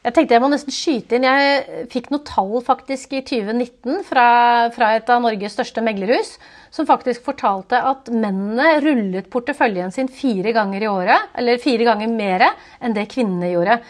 Jeg 0.06 0.14
tenkte 0.14 0.36
jeg 0.36 0.40
må 0.40 0.48
nesten 0.48 0.72
skyte 0.72 1.18
inn. 1.18 1.26
Jeg 1.26 1.86
fikk 1.92 2.06
noe 2.14 2.24
tall 2.26 2.62
faktisk 2.64 3.12
i 3.18 3.20
2019 3.26 4.04
fra, 4.08 4.28
fra, 4.72 4.92
et 4.96 5.10
av 5.10 5.20
Norges 5.20 5.52
største 5.58 5.82
meglerhus, 5.84 6.36
som 6.72 6.86
faktisk 6.88 7.26
fortalte 7.26 7.80
at 7.82 8.08
mennene 8.08 8.78
rullet 8.84 9.28
porteføljen 9.32 9.92
sin 9.92 10.08
fire 10.08 10.54
ganger 10.56 10.86
i 10.86 10.90
året, 10.90 11.34
eller 11.38 11.60
fire 11.60 11.90
ganger 11.90 12.14
mer 12.14 12.46
enn 12.78 12.94
det 12.96 13.08
kvinnene 13.12 13.50
gjorde. 13.52 13.80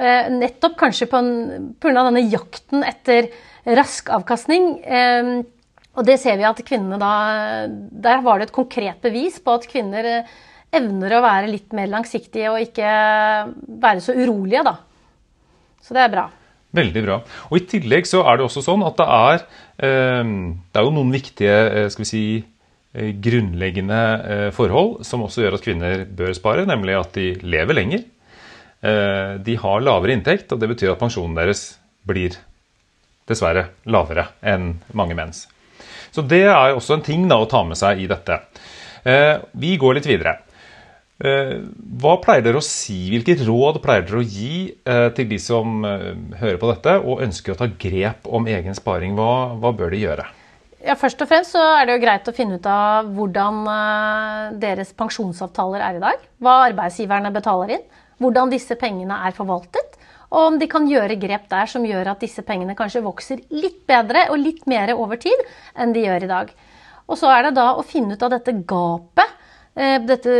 Eh, 0.00 0.28
nettopp 0.32 0.78
kanskje 0.80 1.08
pga. 1.10 1.92
denne 1.92 2.22
jakten 2.32 2.84
etter 2.86 3.28
rask 3.76 4.08
avkastning. 4.08 4.78
Eh, 4.80 5.32
og 5.98 6.06
det 6.06 6.16
ser 6.22 6.38
vi 6.38 6.46
at 6.46 6.60
kvinnene 6.64 7.00
da 7.00 7.66
Der 7.68 8.22
var 8.22 8.38
det 8.38 8.48
et 8.48 8.54
konkret 8.54 9.02
bevis 9.02 9.40
på 9.42 9.58
at 9.58 9.66
kvinner 9.68 10.04
eh, 10.04 10.36
evner 10.72 11.18
å 11.18 11.24
være 11.24 11.50
litt 11.50 11.74
mer 11.74 11.90
langsiktige 11.90 12.52
og 12.52 12.62
ikke 12.62 12.90
være 13.82 14.00
så 14.00 14.14
urolige, 14.14 14.62
da. 14.64 14.76
Så 15.82 15.96
det 15.96 16.04
er 16.04 16.12
bra. 16.14 16.28
Veldig 16.70 17.02
bra. 17.02 17.16
Og 17.50 17.58
I 17.58 17.66
tillegg 17.66 18.06
så 18.06 18.22
er 18.22 18.38
det 18.38 18.46
også 18.46 18.62
sånn 18.62 18.84
at 18.86 18.94
det 19.00 19.06
er, 19.10 19.42
det 19.82 20.78
er 20.78 20.86
jo 20.86 20.92
noen 20.94 21.10
viktige 21.10 21.88
skal 21.90 22.04
vi 22.04 22.06
si, 22.06 22.22
grunnleggende 22.94 23.98
forhold 24.54 25.02
som 25.08 25.26
også 25.26 25.42
gjør 25.42 25.56
at 25.58 25.66
kvinner 25.66 26.04
bør 26.06 26.30
spare, 26.38 26.68
nemlig 26.70 26.94
at 27.00 27.18
de 27.18 27.32
lever 27.42 27.80
lenger. 27.80 28.06
De 28.80 29.54
har 29.60 29.82
lavere 29.84 30.14
inntekt, 30.16 30.52
og 30.54 30.60
det 30.62 30.70
betyr 30.70 30.94
at 30.94 31.00
pensjonen 31.02 31.34
deres 31.36 31.74
blir 32.08 32.38
dessverre 33.28 33.66
lavere 33.84 34.24
enn 34.40 34.70
mange 34.96 35.16
menns. 35.18 35.42
Så 36.08 36.24
det 36.24 36.46
er 36.46 36.72
også 36.72 36.96
en 36.96 37.04
ting 37.04 37.26
da, 37.28 37.36
å 37.36 37.48
ta 37.50 37.60
med 37.68 37.76
seg 37.76 38.00
i 38.00 38.08
dette. 38.08 38.38
Vi 39.52 39.74
går 39.82 39.98
litt 39.98 40.08
videre. 40.08 40.38
Eh, 41.20 41.58
hva 42.00 42.14
pleier 42.22 42.40
dere 42.40 42.62
å 42.62 42.64
si, 42.64 43.10
Hvilke 43.12 43.34
råd 43.44 43.82
pleier 43.84 44.06
dere 44.08 44.22
å 44.22 44.24
gi 44.24 44.70
eh, 44.72 45.08
til 45.12 45.26
de 45.28 45.36
som 45.42 45.82
eh, 45.84 46.14
hører 46.40 46.56
på 46.62 46.70
dette 46.70 46.94
og 46.96 47.20
ønsker 47.26 47.52
å 47.52 47.58
ta 47.60 47.68
grep 47.68 48.24
om 48.24 48.48
egen 48.48 48.76
sparing? 48.76 49.12
Hva, 49.18 49.58
hva 49.60 49.74
bør 49.76 49.92
de 49.92 50.00
gjøre? 50.00 50.24
Ja, 50.80 50.96
først 50.96 51.20
og 51.20 51.28
fremst 51.28 51.52
så 51.52 51.60
er 51.76 51.84
det 51.84 51.98
jo 51.98 52.02
greit 52.06 52.30
å 52.30 52.32
finne 52.32 52.56
ut 52.56 52.64
av 52.72 53.10
hvordan 53.12 53.58
deres 54.62 54.94
pensjonsavtaler 54.96 55.82
er 55.84 55.98
i 55.98 56.00
dag. 56.00 56.22
Hva 56.40 56.54
arbeidsgiverne 56.70 57.34
betaler 57.34 57.74
inn. 57.76 57.82
Hvordan 58.20 58.52
disse 58.52 58.76
pengene 58.78 59.16
er 59.26 59.34
forvaltet. 59.36 59.96
Og 60.30 60.52
om 60.52 60.58
de 60.60 60.68
kan 60.70 60.86
gjøre 60.86 61.18
grep 61.18 61.48
der 61.50 61.66
som 61.66 61.86
gjør 61.86 62.12
at 62.12 62.22
disse 62.22 62.44
pengene 62.46 62.76
kanskje 62.78 63.02
vokser 63.02 63.40
litt 63.50 63.82
bedre 63.88 64.28
og 64.30 64.38
litt 64.38 64.66
mer 64.70 64.92
over 64.94 65.18
tid 65.18 65.40
enn 65.74 65.94
de 65.96 66.04
gjør 66.04 66.26
i 66.26 66.30
dag. 66.30 66.52
Og 67.10 67.18
så 67.18 67.32
er 67.34 67.48
det 67.48 67.56
da 67.58 67.72
å 67.74 67.82
finne 67.82 68.14
ut 68.14 68.22
av 68.22 68.36
dette 68.36 68.54
gapet 68.68 69.38
Eh, 69.78 70.00
dette 70.02 70.32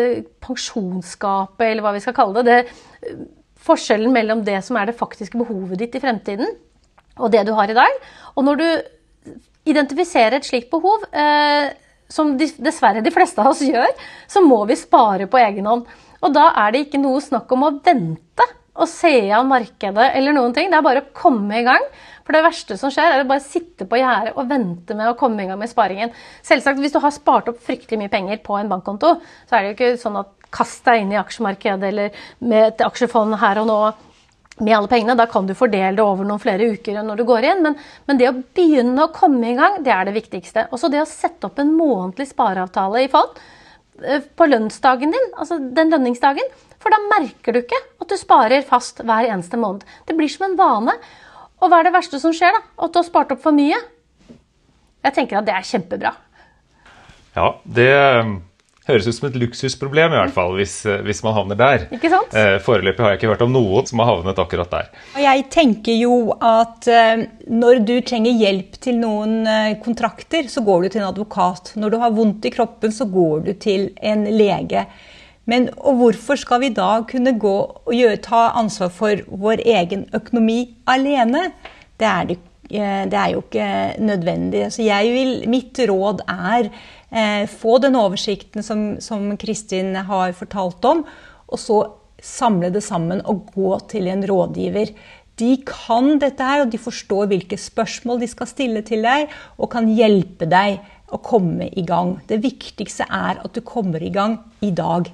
pensjonsgapet, 0.42 1.68
eller 1.68 1.84
hva 1.84 1.92
vi 1.94 2.02
skal 2.02 2.16
kalle 2.16 2.42
det, 2.42 2.56
det 2.58 3.18
Forskjellen 3.60 4.08
mellom 4.08 4.40
det 4.40 4.56
som 4.64 4.78
er 4.80 4.88
det 4.88 4.96
faktiske 4.96 5.36
behovet 5.36 5.82
ditt 5.82 5.94
i 5.98 6.00
fremtiden, 6.00 6.48
og 7.20 7.28
det 7.28 7.42
du 7.44 7.52
har 7.52 7.68
i 7.68 7.76
dag. 7.76 7.98
Og 8.32 8.46
når 8.46 8.56
du 8.56 8.68
identifiserer 9.68 10.38
et 10.38 10.48
slikt 10.48 10.70
behov, 10.72 11.04
eh, 11.12 11.68
som 12.10 12.32
dessverre 12.40 13.04
de 13.04 13.12
fleste 13.14 13.38
av 13.38 13.52
oss 13.52 13.60
gjør, 13.62 13.92
så 14.26 14.40
må 14.42 14.64
vi 14.66 14.78
spare 14.80 15.28
på 15.30 15.38
egen 15.38 15.68
hånd. 15.68 15.84
Og 16.20 16.32
da 16.36 16.50
er 16.62 16.72
det 16.72 16.86
ikke 16.86 17.00
noe 17.02 17.20
snakk 17.24 17.52
om 17.54 17.66
å 17.66 17.74
vente 17.84 18.46
og 18.80 18.88
se 18.88 19.12
an 19.34 19.48
markedet 19.50 20.12
eller 20.16 20.34
noen 20.36 20.54
ting. 20.56 20.70
Det 20.70 20.78
er 20.78 20.84
bare 20.86 21.04
å 21.04 21.12
komme 21.16 21.60
i 21.60 21.66
gang. 21.66 21.84
For 22.24 22.36
det 22.36 22.44
verste 22.44 22.76
som 22.78 22.92
skjer, 22.92 23.16
er 23.16 23.24
å 23.24 23.28
bare 23.28 23.42
sitte 23.42 23.86
på 23.90 23.98
gjerdet 23.98 24.36
og 24.38 24.48
vente 24.48 24.94
med 24.96 25.10
å 25.10 25.16
komme 25.18 25.44
i 25.44 25.48
gang 25.48 25.58
med 25.60 25.72
sparingen. 25.72 26.12
Selvsagt, 26.46 26.78
hvis 26.80 26.94
du 26.94 27.00
har 27.02 27.14
spart 27.14 27.50
opp 27.50 27.58
fryktelig 27.64 27.98
mye 28.00 28.12
penger 28.12 28.38
på 28.44 28.54
en 28.56 28.70
bankkonto, 28.70 29.16
så 29.48 29.56
er 29.56 29.64
det 29.64 29.72
jo 29.72 29.76
ikke 29.78 30.04
sånn 30.04 30.20
at 30.20 30.30
kast 30.54 30.86
deg 30.86 31.02
inn 31.02 31.12
i 31.14 31.18
aksjemarkedet 31.18 31.90
eller 31.90 32.22
med 32.42 32.68
et 32.68 32.86
aksjefond 32.86 33.38
her 33.42 33.60
og 33.62 33.68
nå 33.70 33.80
med 34.60 34.74
alle 34.76 34.90
pengene. 34.92 35.16
Da 35.18 35.26
kan 35.30 35.48
du 35.48 35.56
fordele 35.58 35.96
det 35.98 36.04
over 36.04 36.28
noen 36.28 36.42
flere 36.42 36.70
uker 36.70 37.00
når 37.02 37.20
du 37.20 37.26
går 37.28 37.48
inn. 37.50 37.64
Men, 37.66 37.78
men 38.06 38.20
det 38.20 38.30
å 38.30 38.36
begynne 38.38 39.06
å 39.06 39.14
komme 39.14 39.50
i 39.50 39.56
gang, 39.58 39.80
det 39.84 39.94
er 39.94 40.06
det 40.08 40.16
viktigste. 40.16 40.68
Også 40.70 40.92
det 40.92 41.02
å 41.02 41.08
sette 41.08 41.50
opp 41.50 41.58
en 41.58 41.74
månedlig 41.74 42.30
spareavtale 42.30 43.06
i 43.06 43.10
fond 43.12 43.40
på 44.36 44.48
lønnsdagen 44.48 45.12
din, 45.14 45.30
altså 45.36 45.58
den 45.60 45.92
lønningsdagen. 45.92 46.50
For 46.80 46.92
da 46.92 47.00
merker 47.10 47.52
du 47.54 47.60
ikke 47.60 47.78
at 48.00 48.08
du 48.08 48.16
sparer 48.16 48.64
fast 48.66 49.02
hver 49.04 49.28
eneste 49.28 49.58
måned. 49.60 49.84
Det 50.08 50.16
blir 50.16 50.30
som 50.32 50.48
en 50.48 50.58
vane. 50.58 50.94
Og 51.60 51.68
hva 51.68 51.80
er 51.80 51.88
det 51.88 51.96
verste 51.96 52.20
som 52.22 52.32
skjer? 52.32 52.56
da? 52.56 52.62
At 52.80 52.94
du 52.94 53.00
har 53.02 53.08
spart 53.08 53.34
opp 53.34 53.42
for 53.44 53.56
mye? 53.56 53.76
Jeg 55.04 55.16
tenker 55.16 55.40
at 55.40 55.48
det 55.48 55.56
er 55.56 55.66
kjempebra. 55.66 56.14
Ja, 57.36 57.50
det 57.64 57.90
um, 58.20 58.38
høres 58.90 59.08
ut 59.08 59.16
som 59.16 59.28
et 59.30 59.38
luksusproblem, 59.40 60.14
i 60.14 60.20
hvert 60.20 60.34
fall, 60.36 60.56
hvis, 60.58 60.76
uh, 60.88 60.98
hvis 61.06 61.22
man 61.26 61.36
havner 61.36 61.60
der. 61.60 61.86
Ikke 61.94 62.10
sant? 62.12 62.34
Eh, 62.36 62.56
foreløpig 62.64 63.04
har 63.04 63.14
jeg 63.14 63.20
ikke 63.20 63.32
hørt 63.32 63.44
om 63.46 63.54
noen 63.54 63.88
som 63.90 64.02
har 64.02 64.10
havnet 64.12 64.42
akkurat 64.42 64.74
der. 64.74 64.90
Jeg 65.20 65.46
tenker 65.52 65.96
jo 65.98 66.16
at 66.36 66.90
uh, 66.90 67.24
når 67.50 67.84
du 67.88 67.94
trenger 68.06 68.36
hjelp 68.42 68.80
til 68.82 69.00
noen 69.00 69.38
kontrakter, 69.84 70.50
så 70.50 70.62
går 70.66 70.84
du 70.84 70.92
til 70.92 71.02
en 71.02 71.10
advokat. 71.12 71.74
Når 71.80 71.94
du 71.94 72.02
har 72.02 72.12
vondt 72.14 72.46
i 72.46 72.52
kroppen, 72.54 72.92
så 72.94 73.06
går 73.10 73.48
du 73.48 73.54
til 73.60 73.90
en 74.02 74.28
lege. 74.30 74.86
Men 75.50 75.70
og 75.78 75.98
hvorfor 76.00 76.38
skal 76.38 76.62
vi 76.62 76.70
da 76.74 76.90
kunne 77.08 77.34
gå 77.40 77.56
og 77.86 77.90
gjøre, 77.96 78.20
ta 78.22 78.50
ansvar 78.60 78.92
for 78.94 79.24
vår 79.26 79.64
egen 79.64 80.06
økonomi 80.16 80.60
alene? 80.90 81.48
Det 82.00 82.08
er, 82.08 82.28
det, 82.28 82.38
eh, 82.70 83.02
det 83.10 83.18
er 83.18 83.34
jo 83.34 83.42
ikke 83.42 83.70
nødvendig. 84.04 84.68
Så 84.74 84.84
jeg 84.86 85.12
vil, 85.14 85.32
mitt 85.50 85.80
råd 85.90 86.22
er 86.28 86.68
eh, 86.68 86.80
få 87.50 87.78
den 87.82 87.96
oversikten 87.98 88.62
som, 88.62 88.82
som 89.02 89.32
Kristin 89.40 89.96
har 90.06 90.30
fortalt 90.38 90.84
om, 90.86 91.00
og 91.50 91.58
så 91.58 91.80
samle 92.22 92.70
det 92.70 92.82
sammen 92.84 93.22
og 93.28 93.48
gå 93.54 93.72
til 93.90 94.06
en 94.12 94.22
rådgiver. 94.28 94.92
De 95.40 95.50
kan 95.64 96.18
dette 96.20 96.44
her, 96.44 96.64
og 96.64 96.72
de 96.72 96.80
forstår 96.80 97.30
hvilke 97.30 97.58
spørsmål 97.60 98.20
de 98.22 98.28
skal 98.30 98.48
stille 98.50 98.82
til 98.86 99.04
deg, 99.06 99.30
og 99.56 99.70
kan 99.72 99.88
hjelpe 99.88 100.48
deg 100.50 100.80
å 101.10 101.20
komme 101.24 101.70
i 101.72 101.84
gang. 101.86 102.18
Det 102.28 102.40
viktigste 102.44 103.06
er 103.08 103.40
at 103.42 103.54
du 103.56 103.62
kommer 103.66 104.02
i 104.04 104.12
gang 104.14 104.38
i 104.64 104.70
dag. 104.70 105.08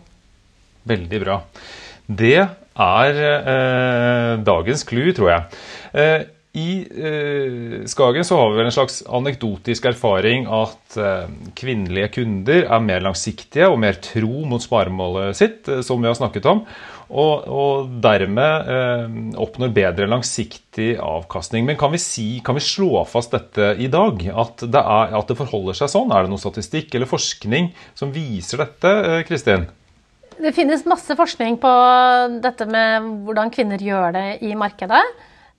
Veldig 0.86 1.20
bra. 1.22 1.40
Det 2.06 2.38
er 2.42 3.20
eh, 3.26 4.32
dagens 4.46 4.84
clou, 4.86 5.08
tror 5.16 5.32
jeg. 5.32 5.60
Eh, 5.96 6.26
I 6.56 6.86
eh, 6.88 7.84
Skagen 7.84 8.24
så 8.24 8.38
har 8.40 8.50
vi 8.50 8.56
vel 8.56 8.70
en 8.70 8.72
slags 8.72 9.02
anekdotisk 9.12 9.90
erfaring 9.90 10.46
at 10.48 10.96
eh, 10.96 11.26
kvinnelige 11.58 12.14
kunder 12.14 12.64
er 12.64 12.80
mer 12.84 13.02
langsiktige 13.04 13.68
og 13.68 13.76
mer 13.82 13.98
tro 14.00 14.46
mot 14.48 14.64
sparemålet 14.64 15.36
sitt, 15.36 15.68
eh, 15.68 15.82
som 15.84 16.00
vi 16.00 16.08
har 16.08 16.16
snakket 16.16 16.48
om. 16.48 16.62
Og, 17.12 17.44
og 17.44 17.92
dermed 18.02 18.72
eh, 18.72 19.04
oppnår 19.44 19.74
bedre 19.76 20.08
langsiktig 20.08 20.94
avkastning. 20.96 21.68
Men 21.68 21.76
kan 21.76 21.92
vi, 21.92 22.00
si, 22.00 22.26
kan 22.46 22.56
vi 22.56 22.64
slå 22.64 23.04
fast 23.04 23.36
dette 23.36 23.74
i 23.76 23.92
dag? 23.92 24.24
At 24.32 24.64
det, 24.64 24.80
er, 24.80 25.12
at 25.20 25.28
det 25.28 25.36
forholder 25.36 25.76
seg 25.76 25.92
sånn? 25.92 26.08
Er 26.08 26.24
det 26.24 26.32
noe 26.32 26.40
statistikk 26.40 26.96
eller 26.96 27.12
forskning 27.12 27.74
som 27.98 28.16
viser 28.16 28.64
dette, 28.64 28.96
Kristin? 29.28 29.68
Det 30.40 30.56
finnes 30.56 30.88
masse 30.88 31.12
forskning 31.16 31.60
på 31.60 31.78
dette 32.44 32.64
med 32.68 33.12
hvordan 33.28 33.52
kvinner 33.52 33.80
gjør 33.80 34.16
det 34.16 34.28
i 34.44 34.56
markedet. 34.56 35.04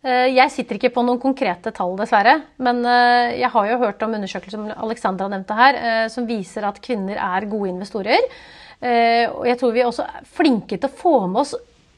Eh, 0.07 0.29
jeg 0.31 0.53
sitter 0.53 0.77
ikke 0.77 0.93
på 0.95 1.03
noen 1.03 1.19
konkrete 1.19 1.73
tall, 1.75 1.95
dessverre. 1.99 2.37
Men 2.63 2.79
eh, 2.87 3.37
jeg 3.41 3.51
har 3.53 3.71
jo 3.71 3.79
hørt 3.81 4.03
om 4.05 4.13
undersøkelser 4.15 4.55
som 4.55 4.69
Alexandra 4.87 5.27
nevnte 5.31 5.57
her, 5.57 5.79
eh, 5.79 6.05
som 6.13 6.27
viser 6.29 6.67
at 6.67 6.79
kvinner 6.83 7.19
er 7.19 7.49
gode 7.51 7.73
investorer. 7.73 8.31
Og 8.77 9.47
jeg 9.49 9.57
tror 9.57 9.71
vi 9.73 9.81
er 9.81 9.87
også 9.89 10.03
flinke 10.37 10.77
til 10.77 10.85
å 10.85 10.93
få 10.93 11.11
med 11.25 11.39
oss 11.41 11.55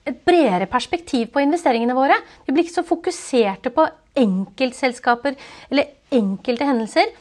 et 0.07 0.21
bredere 0.23 0.63
perspektiv 0.71 1.25
på 1.33 1.41
investeringene 1.43 1.91
våre. 1.91 2.15
Vi 2.45 2.53
blir 2.55 2.63
ikke 2.63 2.77
så 2.77 2.85
fokuserte 2.87 3.73
på 3.75 3.83
enkeltselskaper 4.15 5.35
eller 5.67 5.89
enkelte 6.15 6.69
hendelser 6.69 7.11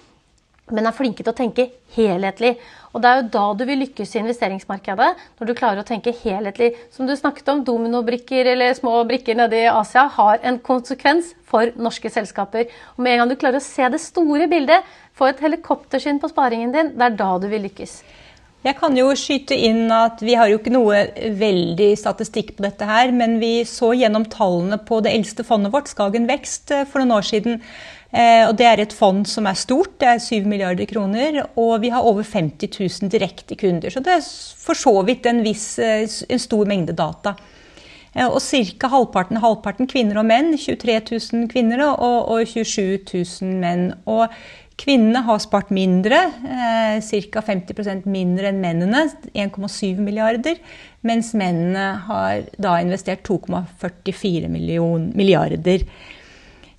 men 0.75 0.89
er 0.89 0.97
flinke 0.97 1.25
til 1.25 1.33
å 1.33 1.37
tenke 1.37 1.69
helhetlig. 1.97 2.57
Og 2.93 3.03
Det 3.03 3.09
er 3.09 3.19
jo 3.21 3.29
da 3.35 3.45
du 3.55 3.65
vil 3.69 3.83
lykkes 3.85 4.15
i 4.15 4.21
investeringsmarkedet, 4.23 5.09
når 5.39 5.49
du 5.49 5.55
klarer 5.59 5.83
å 5.83 5.87
tenke 5.87 6.15
helhetlig. 6.23 6.73
Som 6.95 7.07
du 7.07 7.15
snakket 7.17 7.51
om, 7.53 7.65
dominobrikker 7.65 8.53
eller 8.55 8.75
små 8.75 8.95
brikker 9.09 9.37
nede 9.39 9.61
i 9.61 9.69
Asia 9.71 10.07
har 10.19 10.41
en 10.43 10.59
konsekvens 10.59 11.35
for 11.49 11.71
norske 11.77 12.11
selskaper. 12.13 12.71
Og 12.97 13.03
Med 13.05 13.15
en 13.15 13.23
gang 13.23 13.33
du 13.33 13.37
klarer 13.37 13.61
å 13.61 13.65
se 13.65 13.89
det 13.89 14.01
store 14.03 14.49
bildet, 14.49 14.87
få 15.15 15.29
et 15.29 15.43
helikoptersyn 15.43 16.21
på 16.23 16.31
sparingen 16.31 16.73
din, 16.73 16.95
det 16.97 17.05
er 17.05 17.19
da 17.19 17.35
du 17.39 17.49
vil 17.51 17.67
lykkes. 17.67 18.01
Jeg 18.67 18.75
kan 18.81 18.97
jo 18.99 19.13
skyte 19.15 19.55
inn 19.55 19.87
at 19.95 20.19
Vi 20.25 20.35
har 20.35 20.49
jo 20.51 20.57
ikke 20.59 20.73
noe 20.75 21.05
veldig 21.39 21.93
statistikk 22.01 22.57
på 22.57 22.65
dette, 22.67 22.89
her, 22.89 23.13
men 23.15 23.39
vi 23.39 23.63
så 23.69 23.93
gjennom 23.95 24.27
tallene 24.33 24.81
på 24.83 24.99
det 25.05 25.15
eldste 25.15 25.47
fondet 25.47 25.73
vårt, 25.75 25.91
Skagen 25.93 26.27
Vekst, 26.27 26.73
eh, 26.75 26.85
for 26.89 27.03
noen 27.03 27.21
år 27.21 27.31
siden 27.31 27.63
Eh, 28.09 28.47
og 28.49 28.55
det 28.57 28.65
er 28.65 28.81
et 28.81 28.95
fond 28.97 29.27
som 29.29 29.45
er 29.51 29.57
stort, 29.59 29.99
det 30.01 30.09
er 30.09 30.23
7 30.23 30.47
milliarder 30.49 30.89
kroner. 30.89 31.43
Og 31.61 31.83
vi 31.83 31.91
har 31.93 32.07
over 32.07 32.25
50 32.25 32.71
000 33.03 33.13
direkte 33.13 33.57
kunder. 33.57 33.93
Så 33.93 34.01
det 34.01 34.15
er 34.17 34.25
for 34.65 34.79
så 34.79 34.95
vidt 35.05 35.29
en, 35.29 35.43
viss, 35.45 35.79
eh, 35.79 36.09
en 36.29 36.41
stor 36.41 36.69
mengde 36.69 36.97
data. 36.97 37.37
Og 38.19 38.41
ca. 38.41 38.89
halvparten 38.89 39.39
halvparten 39.39 39.87
kvinner 39.87 40.19
og 40.19 40.27
menn. 40.27 40.57
23 40.57 40.95
000 41.13 41.51
kvinner 41.53 41.85
og, 41.85 42.33
og 42.33 42.47
27 42.49 43.05
000 43.13 43.61
menn. 43.61 43.93
Og 44.07 44.33
Kvinnene 44.79 45.25
har 45.27 45.41
spart 45.43 45.73
mindre, 45.75 46.15
eh, 46.47 47.03
ca. 47.33 47.41
50% 47.43 48.05
mindre 48.07 48.53
enn 48.53 48.61
mennene, 48.63 49.09
1,7 49.35 49.99
milliarder. 49.99 50.55
Mens 51.03 51.35
mennene 51.35 51.99
har 52.07 52.45
da 52.57 52.79
investert 52.79 53.25
2,44 53.27 54.49
milliarder. 54.49 55.83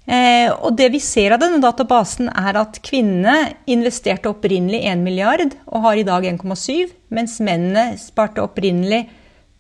Eh, 0.08 0.50
og 0.50 0.78
det 0.78 0.92
vi 0.96 1.00
ser 1.04 1.32
av 1.36 1.40
denne 1.44 1.62
databasen, 1.62 2.30
er 2.32 2.56
at 2.58 2.80
kvinnene 2.82 3.54
investerte 3.68 4.30
opprinnelig 4.32 4.86
1 4.88 5.04
milliard 5.04 5.56
og 5.68 5.82
har 5.84 5.96
i 6.00 6.04
dag 6.08 6.24
1,7, 6.24 6.90
mens 7.12 7.40
mennene 7.44 7.98
sparte 8.00 8.42
opprinnelig 8.42 9.10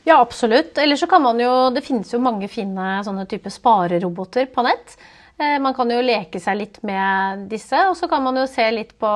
Ja, 0.07 0.19
absolutt. 0.19 0.77
Eller 0.77 0.95
så 0.95 1.07
kan 1.07 1.21
man 1.21 1.39
jo 1.39 1.69
Det 1.75 1.83
finnes 1.85 2.11
jo 2.13 2.21
mange 2.23 2.47
fine 2.51 2.99
sånne 3.05 3.27
type 3.29 3.51
spareroboter 3.53 4.49
på 4.53 4.65
nett. 4.65 4.97
Eh, 5.39 5.59
man 5.63 5.75
kan 5.75 5.87
jo 5.91 6.01
leke 6.03 6.39
seg 6.43 6.57
litt 6.59 6.81
med 6.83 7.45
disse, 7.51 7.77
og 7.87 7.95
så 7.95 8.09
kan 8.11 8.23
man 8.25 8.35
jo 8.41 8.47
se 8.49 8.65
litt 8.75 8.97
på 8.99 9.11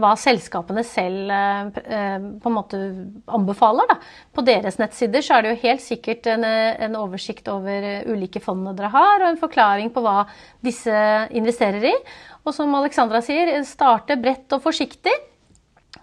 hva 0.00 0.10
selskapene 0.18 0.82
selv 0.86 1.30
eh, 1.30 2.16
på 2.40 2.50
en 2.50 2.56
måte 2.56 2.80
anbefaler. 3.30 3.86
Da. 3.90 3.98
På 4.34 4.42
deres 4.46 4.80
nettsider 4.80 5.22
så 5.22 5.36
er 5.36 5.44
det 5.44 5.52
jo 5.52 5.62
helt 5.68 5.84
sikkert 5.84 6.26
en, 6.32 6.46
en, 6.46 6.98
oversikt 6.98 7.50
over 7.52 7.86
ulike 8.10 8.42
fondene 8.42 8.74
dere 8.78 8.90
har, 8.94 9.22
og 9.22 9.28
en 9.28 9.40
forklaring 9.40 9.92
på 9.94 10.02
hva 10.02 10.24
disse 10.66 10.94
investerer 11.36 11.90
i. 11.92 11.94
Og 12.42 12.56
som 12.56 12.74
Alexandra 12.74 13.22
sier, 13.22 13.52
starte 13.68 14.18
bredt 14.18 14.56
og 14.56 14.64
forsiktig. 14.64 15.14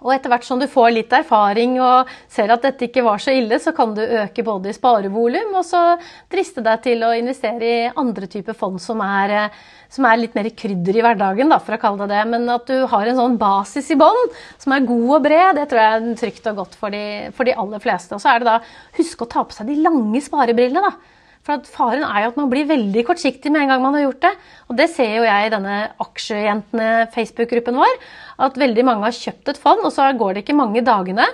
Og 0.06 0.12
etter 0.14 0.30
hvert 0.30 0.46
som 0.46 0.60
du 0.62 0.68
får 0.70 0.92
litt 0.94 1.14
erfaring 1.16 1.78
og 1.82 2.12
ser 2.30 2.52
at 2.54 2.66
dette 2.66 2.86
ikke 2.88 3.06
var 3.06 3.22
så 3.22 3.34
ille, 3.34 3.58
så 3.62 3.74
kan 3.76 3.96
du 3.98 4.04
øke 4.04 4.46
både 4.46 4.70
i 4.70 4.76
sparevolum 4.76 5.56
og 5.58 5.66
så 5.66 5.82
driste 6.30 6.62
deg 6.66 6.84
til 6.86 7.02
å 7.08 7.16
investere 7.18 7.72
i 7.72 7.90
andre 7.90 8.30
typer 8.30 8.58
fond 8.58 8.78
som 8.82 9.02
er, 9.02 9.50
som 9.90 10.06
er 10.06 10.22
litt 10.22 10.38
mer 10.38 10.52
krydder 10.54 11.00
i 11.00 11.04
hverdagen, 11.06 11.50
da, 11.50 11.58
for 11.64 11.78
å 11.78 11.82
kalle 11.82 12.06
det 12.06 12.14
det. 12.14 12.24
Men 12.30 12.46
at 12.54 12.70
du 12.70 12.86
har 12.92 13.10
en 13.10 13.20
sånn 13.24 13.42
basis 13.42 13.90
i 13.94 14.00
bånn 14.00 14.24
som 14.62 14.78
er 14.78 14.88
god 14.88 15.12
og 15.18 15.26
bred, 15.26 15.58
det 15.58 15.68
tror 15.72 15.84
jeg 15.84 16.00
er 16.00 16.22
trygt 16.22 16.50
og 16.54 16.64
godt 16.64 16.80
for 16.80 16.94
de, 16.94 17.04
for 17.34 17.50
de 17.50 17.58
aller 17.58 17.84
fleste. 17.84 18.14
Og 18.14 18.22
så 18.24 18.36
er 18.36 18.44
det 18.44 18.52
da 18.52 18.60
husk 19.00 19.26
å 19.26 19.32
ta 19.34 19.46
på 19.48 19.58
seg 19.58 19.72
de 19.72 19.82
lange 19.82 20.22
sparebrillene, 20.24 20.92
da. 20.92 21.17
For 21.48 21.64
faren 21.72 22.04
er 22.04 22.26
jo 22.26 22.32
at 22.34 22.40
man 22.42 22.50
blir 22.52 22.68
veldig 22.68 23.06
kortsiktig 23.08 23.52
med 23.54 23.64
en 23.64 23.70
gang 23.72 23.84
man 23.86 23.96
har 23.96 24.04
gjort 24.04 24.26
det. 24.26 24.34
Og 24.68 24.80
det 24.80 24.90
ser 24.92 25.14
jo 25.16 25.24
jeg 25.24 25.48
i 25.48 25.54
denne 25.54 25.78
Aksjejentene-Facebook-gruppen 26.04 27.80
vår. 27.80 27.96
At 28.44 28.60
veldig 28.60 28.84
mange 28.88 29.08
har 29.08 29.16
kjøpt 29.16 29.54
et 29.54 29.62
fond, 29.62 29.86
og 29.88 29.94
så 29.96 30.10
går 30.20 30.36
det 30.36 30.44
ikke 30.44 30.58
mange 30.60 30.84
dagene. 30.84 31.30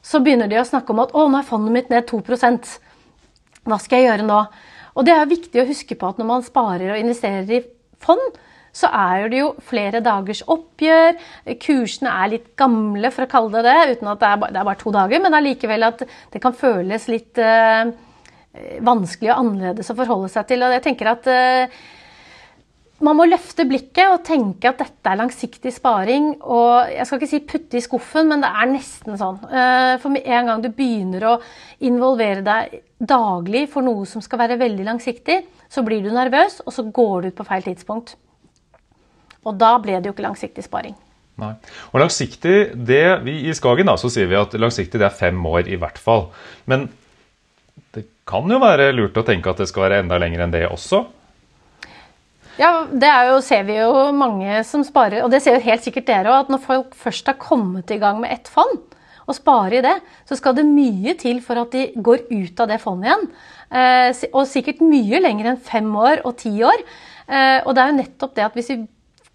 Så 0.00 0.22
begynner 0.24 0.48
de 0.48 0.56
å 0.56 0.64
snakke 0.64 0.94
om 0.94 1.04
at 1.04 1.12
å, 1.12 1.26
nå 1.28 1.42
er 1.42 1.48
fondet 1.48 1.74
mitt 1.74 1.92
ned 1.92 2.08
2% 2.08 2.74
Hva 3.68 3.80
skal 3.82 4.00
jeg 4.00 4.08
gjøre 4.08 4.28
nå? 4.30 4.42
Og 4.96 5.04
det 5.04 5.12
er 5.14 5.30
viktig 5.30 5.60
å 5.60 5.68
huske 5.68 5.98
på 5.98 6.08
at 6.08 6.18
når 6.18 6.30
man 6.32 6.46
sparer 6.46 6.94
og 6.94 7.02
investerer 7.02 7.58
i 7.58 7.60
fond, 8.00 8.40
så 8.72 8.88
er 8.94 9.28
det 9.28 9.42
jo 9.42 9.52
flere 9.68 10.00
dagers 10.04 10.40
oppgjør. 10.48 11.18
Kursene 11.60 12.16
er 12.22 12.32
litt 12.32 12.50
gamle, 12.56 13.12
for 13.12 13.26
å 13.26 13.30
kalle 13.30 13.52
det 13.58 13.68
det, 13.68 13.98
uten 13.98 14.10
at 14.14 14.20
det 14.22 14.32
er 14.32 14.40
bare, 14.40 14.54
det 14.54 14.60
er 14.62 14.68
bare 14.70 14.80
to 14.80 14.92
dager. 14.94 15.22
Men 15.24 15.36
allikevel 15.36 15.88
at 15.92 16.04
det 16.06 16.40
kan 16.40 16.56
føles 16.56 17.08
litt 17.12 17.36
Eh, 17.42 17.92
vanskelig 18.84 19.32
og 19.32 19.38
annerledes 19.44 19.90
å 19.92 19.96
forholde 19.98 20.30
seg 20.32 20.48
til. 20.50 20.64
Og 20.64 20.74
jeg 20.76 20.84
tenker 20.86 21.10
at 21.12 21.28
uh, 21.30 21.78
man 23.04 23.18
må 23.18 23.28
løfte 23.28 23.66
blikket 23.68 24.10
og 24.10 24.24
tenke 24.26 24.70
at 24.70 24.80
dette 24.82 25.10
er 25.10 25.20
langsiktig 25.20 25.72
sparing. 25.74 26.32
Og 26.42 26.90
jeg 26.90 27.06
skal 27.06 27.20
ikke 27.20 27.30
si 27.30 27.42
putte 27.46 27.78
i 27.78 27.84
skuffen, 27.84 28.30
men 28.30 28.42
det 28.42 28.50
er 28.50 28.70
nesten 28.72 29.18
sånn. 29.20 29.40
Uh, 29.46 29.94
for 30.02 30.14
med 30.14 30.26
en 30.26 30.52
gang 30.52 30.64
du 30.64 30.70
begynner 30.74 31.28
å 31.30 31.34
involvere 31.86 32.44
deg 32.46 32.80
daglig 32.98 33.68
for 33.72 33.86
noe 33.86 34.06
som 34.10 34.24
skal 34.24 34.42
være 34.42 34.58
veldig 34.60 34.88
langsiktig, 34.88 35.42
så 35.70 35.84
blir 35.86 36.02
du 36.02 36.10
nervøs, 36.14 36.62
og 36.64 36.74
så 36.74 36.86
går 36.88 37.20
du 37.20 37.30
ut 37.30 37.38
på 37.38 37.46
feil 37.46 37.66
tidspunkt. 37.66 38.16
Og 39.46 39.54
da 39.60 39.76
ble 39.80 40.00
det 40.00 40.10
jo 40.10 40.16
ikke 40.16 40.26
langsiktig 40.26 40.64
sparing. 40.66 40.96
Nei. 41.38 41.52
Og 41.92 42.00
langsiktig, 42.02 42.56
det, 42.88 43.02
vi, 43.22 43.36
I 43.46 43.54
Skagen 43.54 43.86
da, 43.86 43.94
så 44.00 44.10
sier 44.10 44.26
vi 44.26 44.38
at 44.38 44.56
langsiktig 44.58 44.98
det 44.98 45.06
er 45.06 45.14
fem 45.14 45.38
år 45.46 45.70
i 45.70 45.78
hvert 45.78 46.00
fall. 46.02 46.32
Men 46.66 46.88
det 47.96 48.04
kan 48.28 48.50
jo 48.50 48.58
være 48.62 48.90
lurt 48.96 49.16
å 49.16 49.24
tenke 49.26 49.50
at 49.50 49.62
det 49.62 49.68
skal 49.70 49.86
være 49.86 50.02
enda 50.02 50.18
lenger 50.20 50.44
enn 50.44 50.54
det 50.54 50.66
også? 50.68 51.04
Ja, 52.58 52.72
det 52.90 53.10
jo, 53.28 53.38
ser 53.44 53.62
vi 53.68 53.76
jo 53.78 54.08
mange 54.16 54.64
som 54.66 54.82
sparer, 54.82 55.22
og 55.22 55.30
det 55.30 55.44
ser 55.44 55.54
jo 55.56 55.62
helt 55.62 55.84
sikkert 55.84 56.08
dere 56.08 56.32
òg, 56.32 56.46
at 56.46 56.52
når 56.52 56.64
folk 56.64 56.96
først 56.98 57.30
har 57.30 57.38
kommet 57.38 57.90
i 57.94 58.00
gang 58.02 58.18
med 58.18 58.34
ett 58.34 58.50
fond, 58.50 58.80
og 59.28 59.36
sparer 59.36 59.78
i 59.78 59.84
det, 59.84 59.94
så 60.26 60.38
skal 60.38 60.56
det 60.56 60.64
mye 60.66 61.14
til 61.20 61.42
for 61.44 61.60
at 61.60 61.74
de 61.74 61.84
går 61.94 62.24
ut 62.32 62.60
av 62.64 62.70
det 62.70 62.80
fondet 62.82 63.10
igjen. 63.10 63.26
Eh, 63.68 64.22
og 64.32 64.48
sikkert 64.48 64.80
mye 64.80 65.20
lenger 65.20 65.50
enn 65.50 65.60
fem 65.60 65.88
år 66.00 66.24
og 66.24 66.38
ti 66.40 66.54
år. 66.64 66.80
Eh, 67.28 67.58
og 67.60 67.74
det 67.76 67.82
er 67.82 67.92
jo 67.92 67.98
nettopp 67.98 68.34
det 68.38 68.46
at 68.46 68.56
hvis 68.56 68.72
vi 68.72 68.78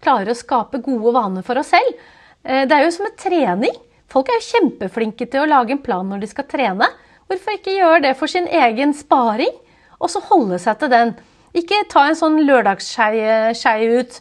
klarer 0.02 0.32
å 0.32 0.36
skape 0.36 0.82
gode 0.84 1.14
vaner 1.14 1.46
for 1.46 1.60
oss 1.60 1.70
selv 1.72 1.92
eh, 1.94 2.64
Det 2.66 2.74
er 2.74 2.82
jo 2.82 2.90
som 2.96 3.06
en 3.06 3.16
trening. 3.22 3.78
Folk 4.10 4.28
er 4.28 4.40
jo 4.40 4.48
kjempeflinke 4.50 5.30
til 5.30 5.44
å 5.44 5.48
lage 5.48 5.76
en 5.76 5.84
plan 5.84 6.10
når 6.10 6.24
de 6.24 6.32
skal 6.32 6.50
trene. 6.50 6.90
Hvorfor 7.30 7.56
ikke 7.56 7.78
gjøre 7.78 8.02
det 8.04 8.16
for 8.18 8.30
sin 8.30 8.46
egen 8.50 8.92
sparing, 8.96 9.54
og 9.98 10.10
så 10.12 10.20
holde 10.28 10.58
seg 10.60 10.78
til 10.80 10.92
den? 10.92 11.14
Ikke 11.54 11.84
ta 11.90 12.08
en 12.08 12.18
sånn 12.18 12.40
lørdagsskei 12.44 13.86
ut 13.94 14.20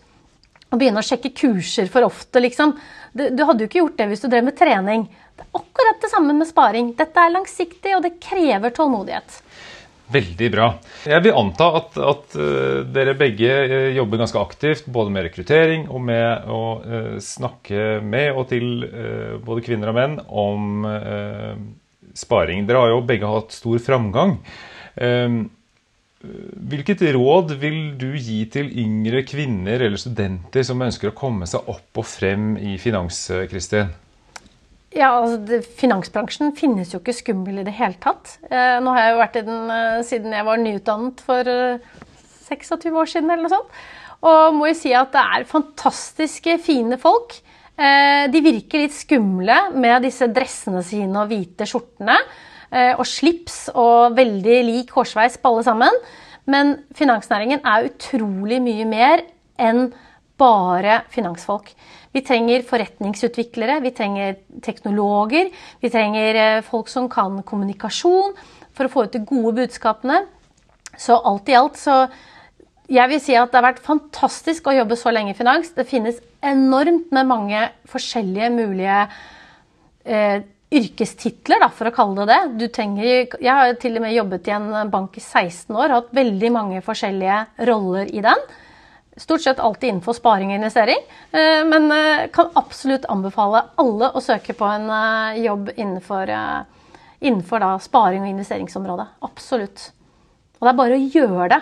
og 0.74 0.80
begynne 0.82 1.02
å 1.02 1.06
sjekke 1.06 1.34
kurser 1.38 1.90
for 1.92 2.06
ofte, 2.08 2.42
liksom. 2.42 2.74
Du, 3.14 3.28
du, 3.30 3.44
hadde 3.46 3.66
jo 3.66 3.70
ikke 3.70 3.82
gjort 3.82 4.00
det 4.00 4.10
hvis 4.10 4.24
du 4.24 4.30
drev 4.30 4.48
med 4.48 4.58
trening. 4.58 5.06
Det 5.38 5.46
er 5.46 5.60
akkurat 5.60 6.02
det 6.02 6.10
samme 6.10 6.34
med 6.38 6.50
sparing. 6.50 6.94
Dette 6.98 7.22
er 7.22 7.34
langsiktig, 7.34 7.94
og 7.98 8.02
det 8.06 8.16
krever 8.24 8.74
tålmodighet. 8.74 9.38
Veldig 10.14 10.50
bra. 10.54 10.66
Jeg 11.10 11.24
vil 11.26 11.38
anta 11.38 11.68
at, 11.80 11.96
at 11.98 12.36
uh, 12.38 12.82
dere 12.94 13.16
begge 13.18 13.54
uh, 13.70 13.76
jobber 13.96 14.20
ganske 14.22 14.42
aktivt 14.42 14.90
både 14.94 15.14
med 15.14 15.26
rekruttering 15.30 15.88
og 15.90 16.04
med 16.10 16.50
å 16.52 16.64
uh, 16.84 17.16
snakke 17.24 18.02
med 18.04 18.34
og 18.34 18.50
til 18.52 18.84
både 19.46 19.64
kvinner 19.66 19.94
og 19.94 19.98
menn 19.98 20.20
om 20.28 20.84
sparing. 22.18 22.68
Dere 22.68 22.86
har 22.86 22.94
jo 22.94 23.04
begge 23.08 23.30
hatt 23.30 23.56
stor 23.56 23.82
framgang. 23.84 24.38
Ehm, 25.02 25.44
Hvilket 26.24 27.02
råd 27.12 27.50
vil 27.60 27.98
du 28.00 28.14
gi 28.16 28.46
til 28.48 28.70
yngre 28.80 29.26
kvinner 29.28 29.82
eller 29.84 30.00
studenter 30.00 30.64
som 30.64 30.80
ønsker 30.80 31.10
å 31.10 31.18
komme 31.18 31.44
seg 31.52 31.68
opp 31.68 32.00
og 32.00 32.08
frem 32.08 32.54
i 32.56 32.78
finans, 32.80 33.26
Kristin? 33.52 33.92
Ja, 34.94 35.10
altså, 35.18 35.40
det, 35.42 35.64
Finansbransjen 35.80 36.54
finnes 36.56 36.94
jo 36.94 37.02
ikke 37.02 37.16
skummel 37.18 37.60
i 37.60 37.66
det 37.66 37.74
hele 37.76 37.98
tatt. 38.02 38.38
Eh, 38.46 38.78
nå 38.84 38.94
har 38.94 39.08
jeg 39.08 39.14
jo 39.14 39.22
vært 39.24 39.40
i 39.40 39.46
den 39.48 39.74
eh, 39.74 40.04
siden 40.06 40.36
jeg 40.38 40.48
var 40.48 40.62
nyutdannet 40.62 41.24
for 41.26 41.50
eh, 41.50 42.04
26 42.48 43.00
år 43.02 43.10
siden. 43.10 43.34
eller 43.34 43.48
noe 43.48 43.56
sånt. 43.56 43.80
Og 44.24 44.56
må 44.56 44.70
jo 44.70 44.78
si 44.80 44.94
at 44.96 45.12
det 45.12 45.24
er 45.24 45.50
fantastiske, 45.50 46.60
fine 46.64 47.00
folk. 47.02 47.36
Eh, 47.74 48.26
de 48.30 48.42
virker 48.46 48.84
litt 48.84 48.94
skumle 48.94 49.56
med 49.74 50.04
disse 50.06 50.28
dressene 50.30 50.84
sine 50.86 51.24
og 51.24 51.32
hvite 51.32 51.66
skjortene. 51.70 52.18
Eh, 52.74 52.94
og 52.98 53.06
slips 53.06 53.68
og 53.74 54.18
veldig 54.18 54.60
lik 54.70 54.94
hårsveis 54.94 55.40
på 55.42 55.52
alle 55.52 55.66
sammen. 55.66 56.00
Men 56.50 56.76
finansnæringen 56.98 57.64
er 57.66 57.88
utrolig 57.88 58.60
mye 58.62 58.86
mer 58.90 59.24
enn 59.62 59.88
bare 60.40 61.04
finansfolk. 61.14 61.72
Vi 62.14 62.22
trenger 62.26 62.66
forretningsutviklere, 62.68 63.80
vi 63.82 63.94
trenger 63.96 64.36
teknologer, 64.66 65.50
vi 65.82 65.92
trenger 65.94 66.40
eh, 66.42 66.62
folk 66.66 66.92
som 66.92 67.10
kan 67.10 67.42
kommunikasjon 67.46 68.36
for 68.74 68.86
å 68.86 68.94
få 68.94 69.06
ut 69.06 69.16
de 69.16 69.24
gode 69.26 69.56
budskapene. 69.62 70.24
Så 70.98 71.18
alt 71.18 71.50
i 71.50 71.58
alt 71.58 71.80
så 71.80 72.04
Jeg 72.94 73.10
vil 73.10 73.22
si 73.24 73.34
at 73.38 73.50
det 73.50 73.58
har 73.58 73.72
vært 73.72 73.86
fantastisk 73.86 74.68
å 74.70 74.76
jobbe 74.76 74.98
så 75.00 75.14
lenge 75.14 75.34
i 75.34 75.38
finans. 75.38 75.72
Det 75.74 75.88
finnes 75.90 76.20
enormt 76.46 77.14
med 77.16 77.30
mange 77.30 77.62
forskjellige 77.90 78.50
mulige 78.54 78.98
eh, 80.06 80.44
yrkestitler, 80.74 81.62
da, 81.64 81.70
for 81.74 81.90
å 81.90 81.94
kalle 81.96 82.28
det 82.28 82.38
det. 82.60 82.70
Trenger, 82.76 83.08
jeg 83.42 83.50
har 83.50 83.74
til 83.82 83.98
og 83.98 84.06
med 84.06 84.14
jobbet 84.14 84.50
i 84.50 84.54
en 84.56 84.92
bank 84.94 85.18
i 85.18 85.24
16 85.24 85.74
år 85.74 85.88
og 85.88 85.98
hatt 85.98 86.14
veldig 86.20 86.54
mange 86.54 86.84
forskjellige 86.86 87.40
roller 87.70 88.14
i 88.14 88.24
den. 88.26 88.46
Stort 89.18 89.44
sett 89.46 89.62
alltid 89.62 89.92
innenfor 89.92 90.18
sparing 90.18 90.54
og 90.54 90.58
investering. 90.58 91.02
Eh, 91.32 91.62
men 91.70 91.90
eh, 91.94 92.30
kan 92.34 92.54
absolutt 92.58 93.06
anbefale 93.14 93.68
alle 93.82 94.10
å 94.14 94.22
søke 94.24 94.56
på 94.58 94.70
en 94.70 94.90
eh, 94.90 95.44
jobb 95.48 95.74
innenfor, 95.76 96.34
innenfor 97.22 97.62
da, 97.66 97.76
sparing 97.82 98.26
og 98.26 98.34
investeringsområdet. 98.34 99.08
Absolutt. 99.26 99.92
Og 100.58 100.66
det 100.66 100.74
er 100.74 100.82
bare 100.82 100.98
å 100.98 101.08
gjøre 101.18 101.50
det. 101.54 101.62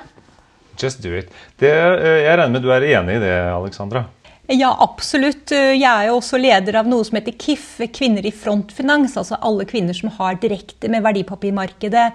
Just 0.81 1.03
do 1.03 1.13
it. 1.17 1.29
Det, 1.61 1.69
jeg 1.71 2.33
regner 2.33 2.55
med 2.55 2.65
du 2.65 2.71
er 2.73 2.87
enig 2.95 3.19
i 3.19 3.23
det, 3.23 3.35
Alexandra? 3.53 4.07
Ja, 4.51 4.73
absolutt. 4.83 5.53
Jeg 5.53 5.85
er 5.85 6.09
jo 6.09 6.17
også 6.17 6.39
leder 6.41 6.81
av 6.81 6.89
noe 6.89 7.05
som 7.07 7.19
heter 7.19 7.37
KIF, 7.39 7.77
Kvinner 7.93 8.25
i 8.27 8.33
frontfinans. 8.35 9.15
Altså 9.19 9.39
alle 9.39 9.67
kvinner 9.69 9.95
som 9.95 10.11
har 10.17 10.41
direkte 10.41 10.89
med 10.91 11.05
verdipapirmarkedet 11.05 12.09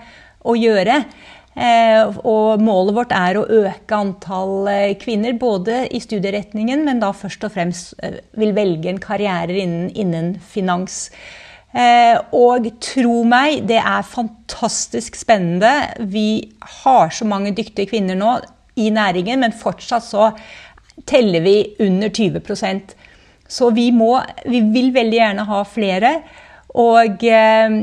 å 0.47 0.57
gjøre. 0.59 1.01
Eh, 1.57 2.19
og 2.29 2.61
målet 2.61 2.97
vårt 2.99 3.15
er 3.17 3.39
å 3.41 3.47
øke 3.63 3.97
antall 3.97 4.69
eh, 4.69 4.93
kvinner, 5.01 5.33
både 5.41 5.87
i 5.89 6.03
studieretningen, 6.05 6.85
men 6.85 7.01
da 7.01 7.15
først 7.17 7.47
og 7.49 7.55
fremst 7.55 7.95
eh, 8.05 8.21
vil 8.37 8.53
velge 8.57 8.93
en 8.93 9.01
karriere 9.01 9.57
innen, 9.63 9.89
innen 9.97 10.37
finans. 10.53 11.07
Og 12.33 12.71
tro 12.81 13.19
meg, 13.29 13.67
det 13.69 13.77
er 13.83 14.07
fantastisk 14.09 15.19
spennende. 15.19 15.91
Vi 16.09 16.55
har 16.81 17.11
så 17.13 17.27
mange 17.29 17.51
dyktige 17.53 17.91
kvinner 17.91 18.17
nå 18.17 18.31
i 18.77 18.91
næringen, 18.93 19.41
men 19.41 19.57
fortsatt 19.57 20.05
så 20.05 20.31
teller 21.09 21.45
vi 21.45 21.57
under 21.85 22.09
20% 22.09 22.95
Så 23.49 23.71
vi, 23.71 23.91
må, 23.95 24.17
vi 24.49 24.61
vil 24.75 24.91
veldig 24.95 25.19
gjerne 25.21 25.45
ha 25.47 25.61
flere. 25.71 26.11
Og 26.75 27.23
eh, 27.23 27.77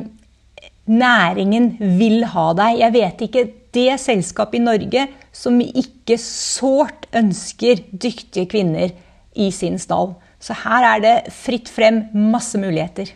næringen 0.91 1.69
vil 1.79 2.25
ha 2.33 2.49
deg. 2.57 2.81
Jeg 2.81 2.93
vet 2.97 3.23
ikke 3.27 3.45
det 3.73 3.93
selskapet 4.03 4.59
i 4.59 4.65
Norge 4.65 5.05
som 5.31 5.61
ikke 5.63 6.17
sårt 6.19 7.07
ønsker 7.15 7.79
dyktige 7.95 8.49
kvinner 8.51 8.91
i 9.39 9.49
sin 9.55 9.79
stall. 9.79 10.17
Så 10.43 10.57
her 10.65 10.89
er 10.89 10.99
det 10.99 11.15
fritt 11.31 11.71
frem, 11.71 12.03
masse 12.11 12.59
muligheter. 12.59 13.13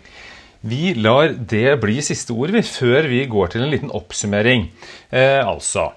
Vi 0.67 0.95
lar 0.95 1.35
det 1.35 1.77
bli 1.83 1.99
siste 2.01 2.31
ord 2.33 2.55
vi, 2.55 2.63
før 2.63 3.11
vi 3.11 3.25
går 3.29 3.51
til 3.53 3.65
en 3.65 3.73
liten 3.75 3.91
oppsummering. 3.93 4.69
Eh, 5.11 5.43
altså 5.43 5.91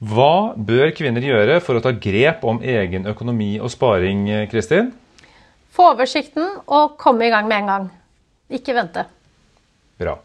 hva 0.00 0.56
bør 0.56 0.94
kvinner 0.96 1.24
gjøre 1.24 1.58
for 1.60 1.76
å 1.76 1.82
ta 1.84 1.92
grep 1.92 2.44
om 2.48 2.62
egen 2.64 3.04
økonomi 3.10 3.58
og 3.60 3.68
sparing, 3.72 4.24
Kristin? 4.48 4.94
Få 5.70 5.90
oversikten 5.92 6.46
og 6.66 6.96
komme 7.00 7.28
i 7.28 7.32
gang 7.32 7.48
med 7.50 7.60
en 7.60 7.68
gang. 7.68 7.90
Ikke 8.50 8.74
vente. 8.74 9.04
Bra. 10.00 10.16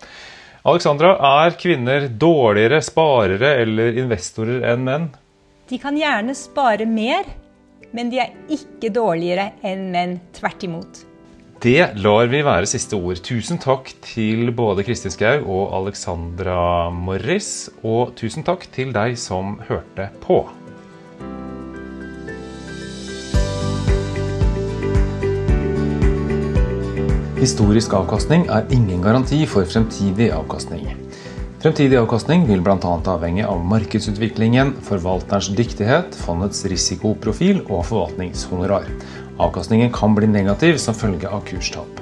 Alexandra, 0.66 1.12
er 1.44 1.58
kvinner 1.60 2.08
dårligere 2.08 2.80
sparere 2.82 3.52
eller 3.62 4.00
investorer 4.00 4.64
enn 4.72 4.88
menn? 4.88 5.10
De 5.70 5.78
kan 5.82 5.98
gjerne 6.00 6.34
spare 6.38 6.88
mer, 6.90 7.28
men 7.92 8.10
de 8.10 8.24
er 8.24 8.34
ikke 8.56 8.94
dårligere 8.96 9.52
enn 9.66 9.90
menn. 9.92 10.16
Tvert 10.34 10.64
imot. 10.66 11.04
Det 11.64 11.96
lar 12.04 12.28
vi 12.28 12.42
være 12.44 12.68
siste 12.68 12.98
ord. 13.00 13.22
Tusen 13.24 13.58
takk 13.64 13.88
til 14.04 14.52
både 14.52 14.84
Kristin 14.84 15.14
Skau 15.14 15.46
og 15.48 15.72
Alexandra 15.78 16.90
Morris. 16.92 17.70
Og 17.80 18.12
tusen 18.20 18.44
takk 18.44 18.68
til 18.76 18.92
deg 18.96 19.16
som 19.18 19.56
hørte 19.70 20.10
på. 20.26 20.44
Historisk 27.40 27.94
avkastning 27.94 28.48
er 28.52 28.68
ingen 28.76 29.04
garanti 29.06 29.46
for 29.48 29.64
fremtidig 29.70 30.32
avkastning. 30.36 30.90
Fremtidig 31.64 31.98
avkastning 31.98 32.44
vil 32.50 32.60
bl.a. 32.62 32.78
avhenge 33.10 33.48
av 33.48 33.64
markedsutviklingen, 33.66 34.76
forvalterens 34.86 35.54
dyktighet, 35.58 36.18
fondets 36.26 36.66
risikoprofil 36.70 37.64
og 37.66 37.88
forvaltningshonorar. 37.88 38.92
Avkastningen 39.38 39.92
kan 39.94 40.16
bli 40.16 40.28
negativ 40.28 40.78
som 40.78 40.96
følge 40.96 41.30
av 41.30 41.44
kurstap. 41.48 42.02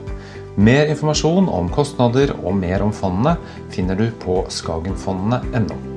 Mer 0.56 0.92
informasjon 0.94 1.50
om 1.50 1.72
kostnader 1.74 2.36
og 2.44 2.54
mer 2.60 2.86
om 2.86 2.94
fondene 2.94 3.40
finner 3.74 3.98
du 3.98 4.12
på 4.22 4.44
skagenfondene.no. 4.54 5.93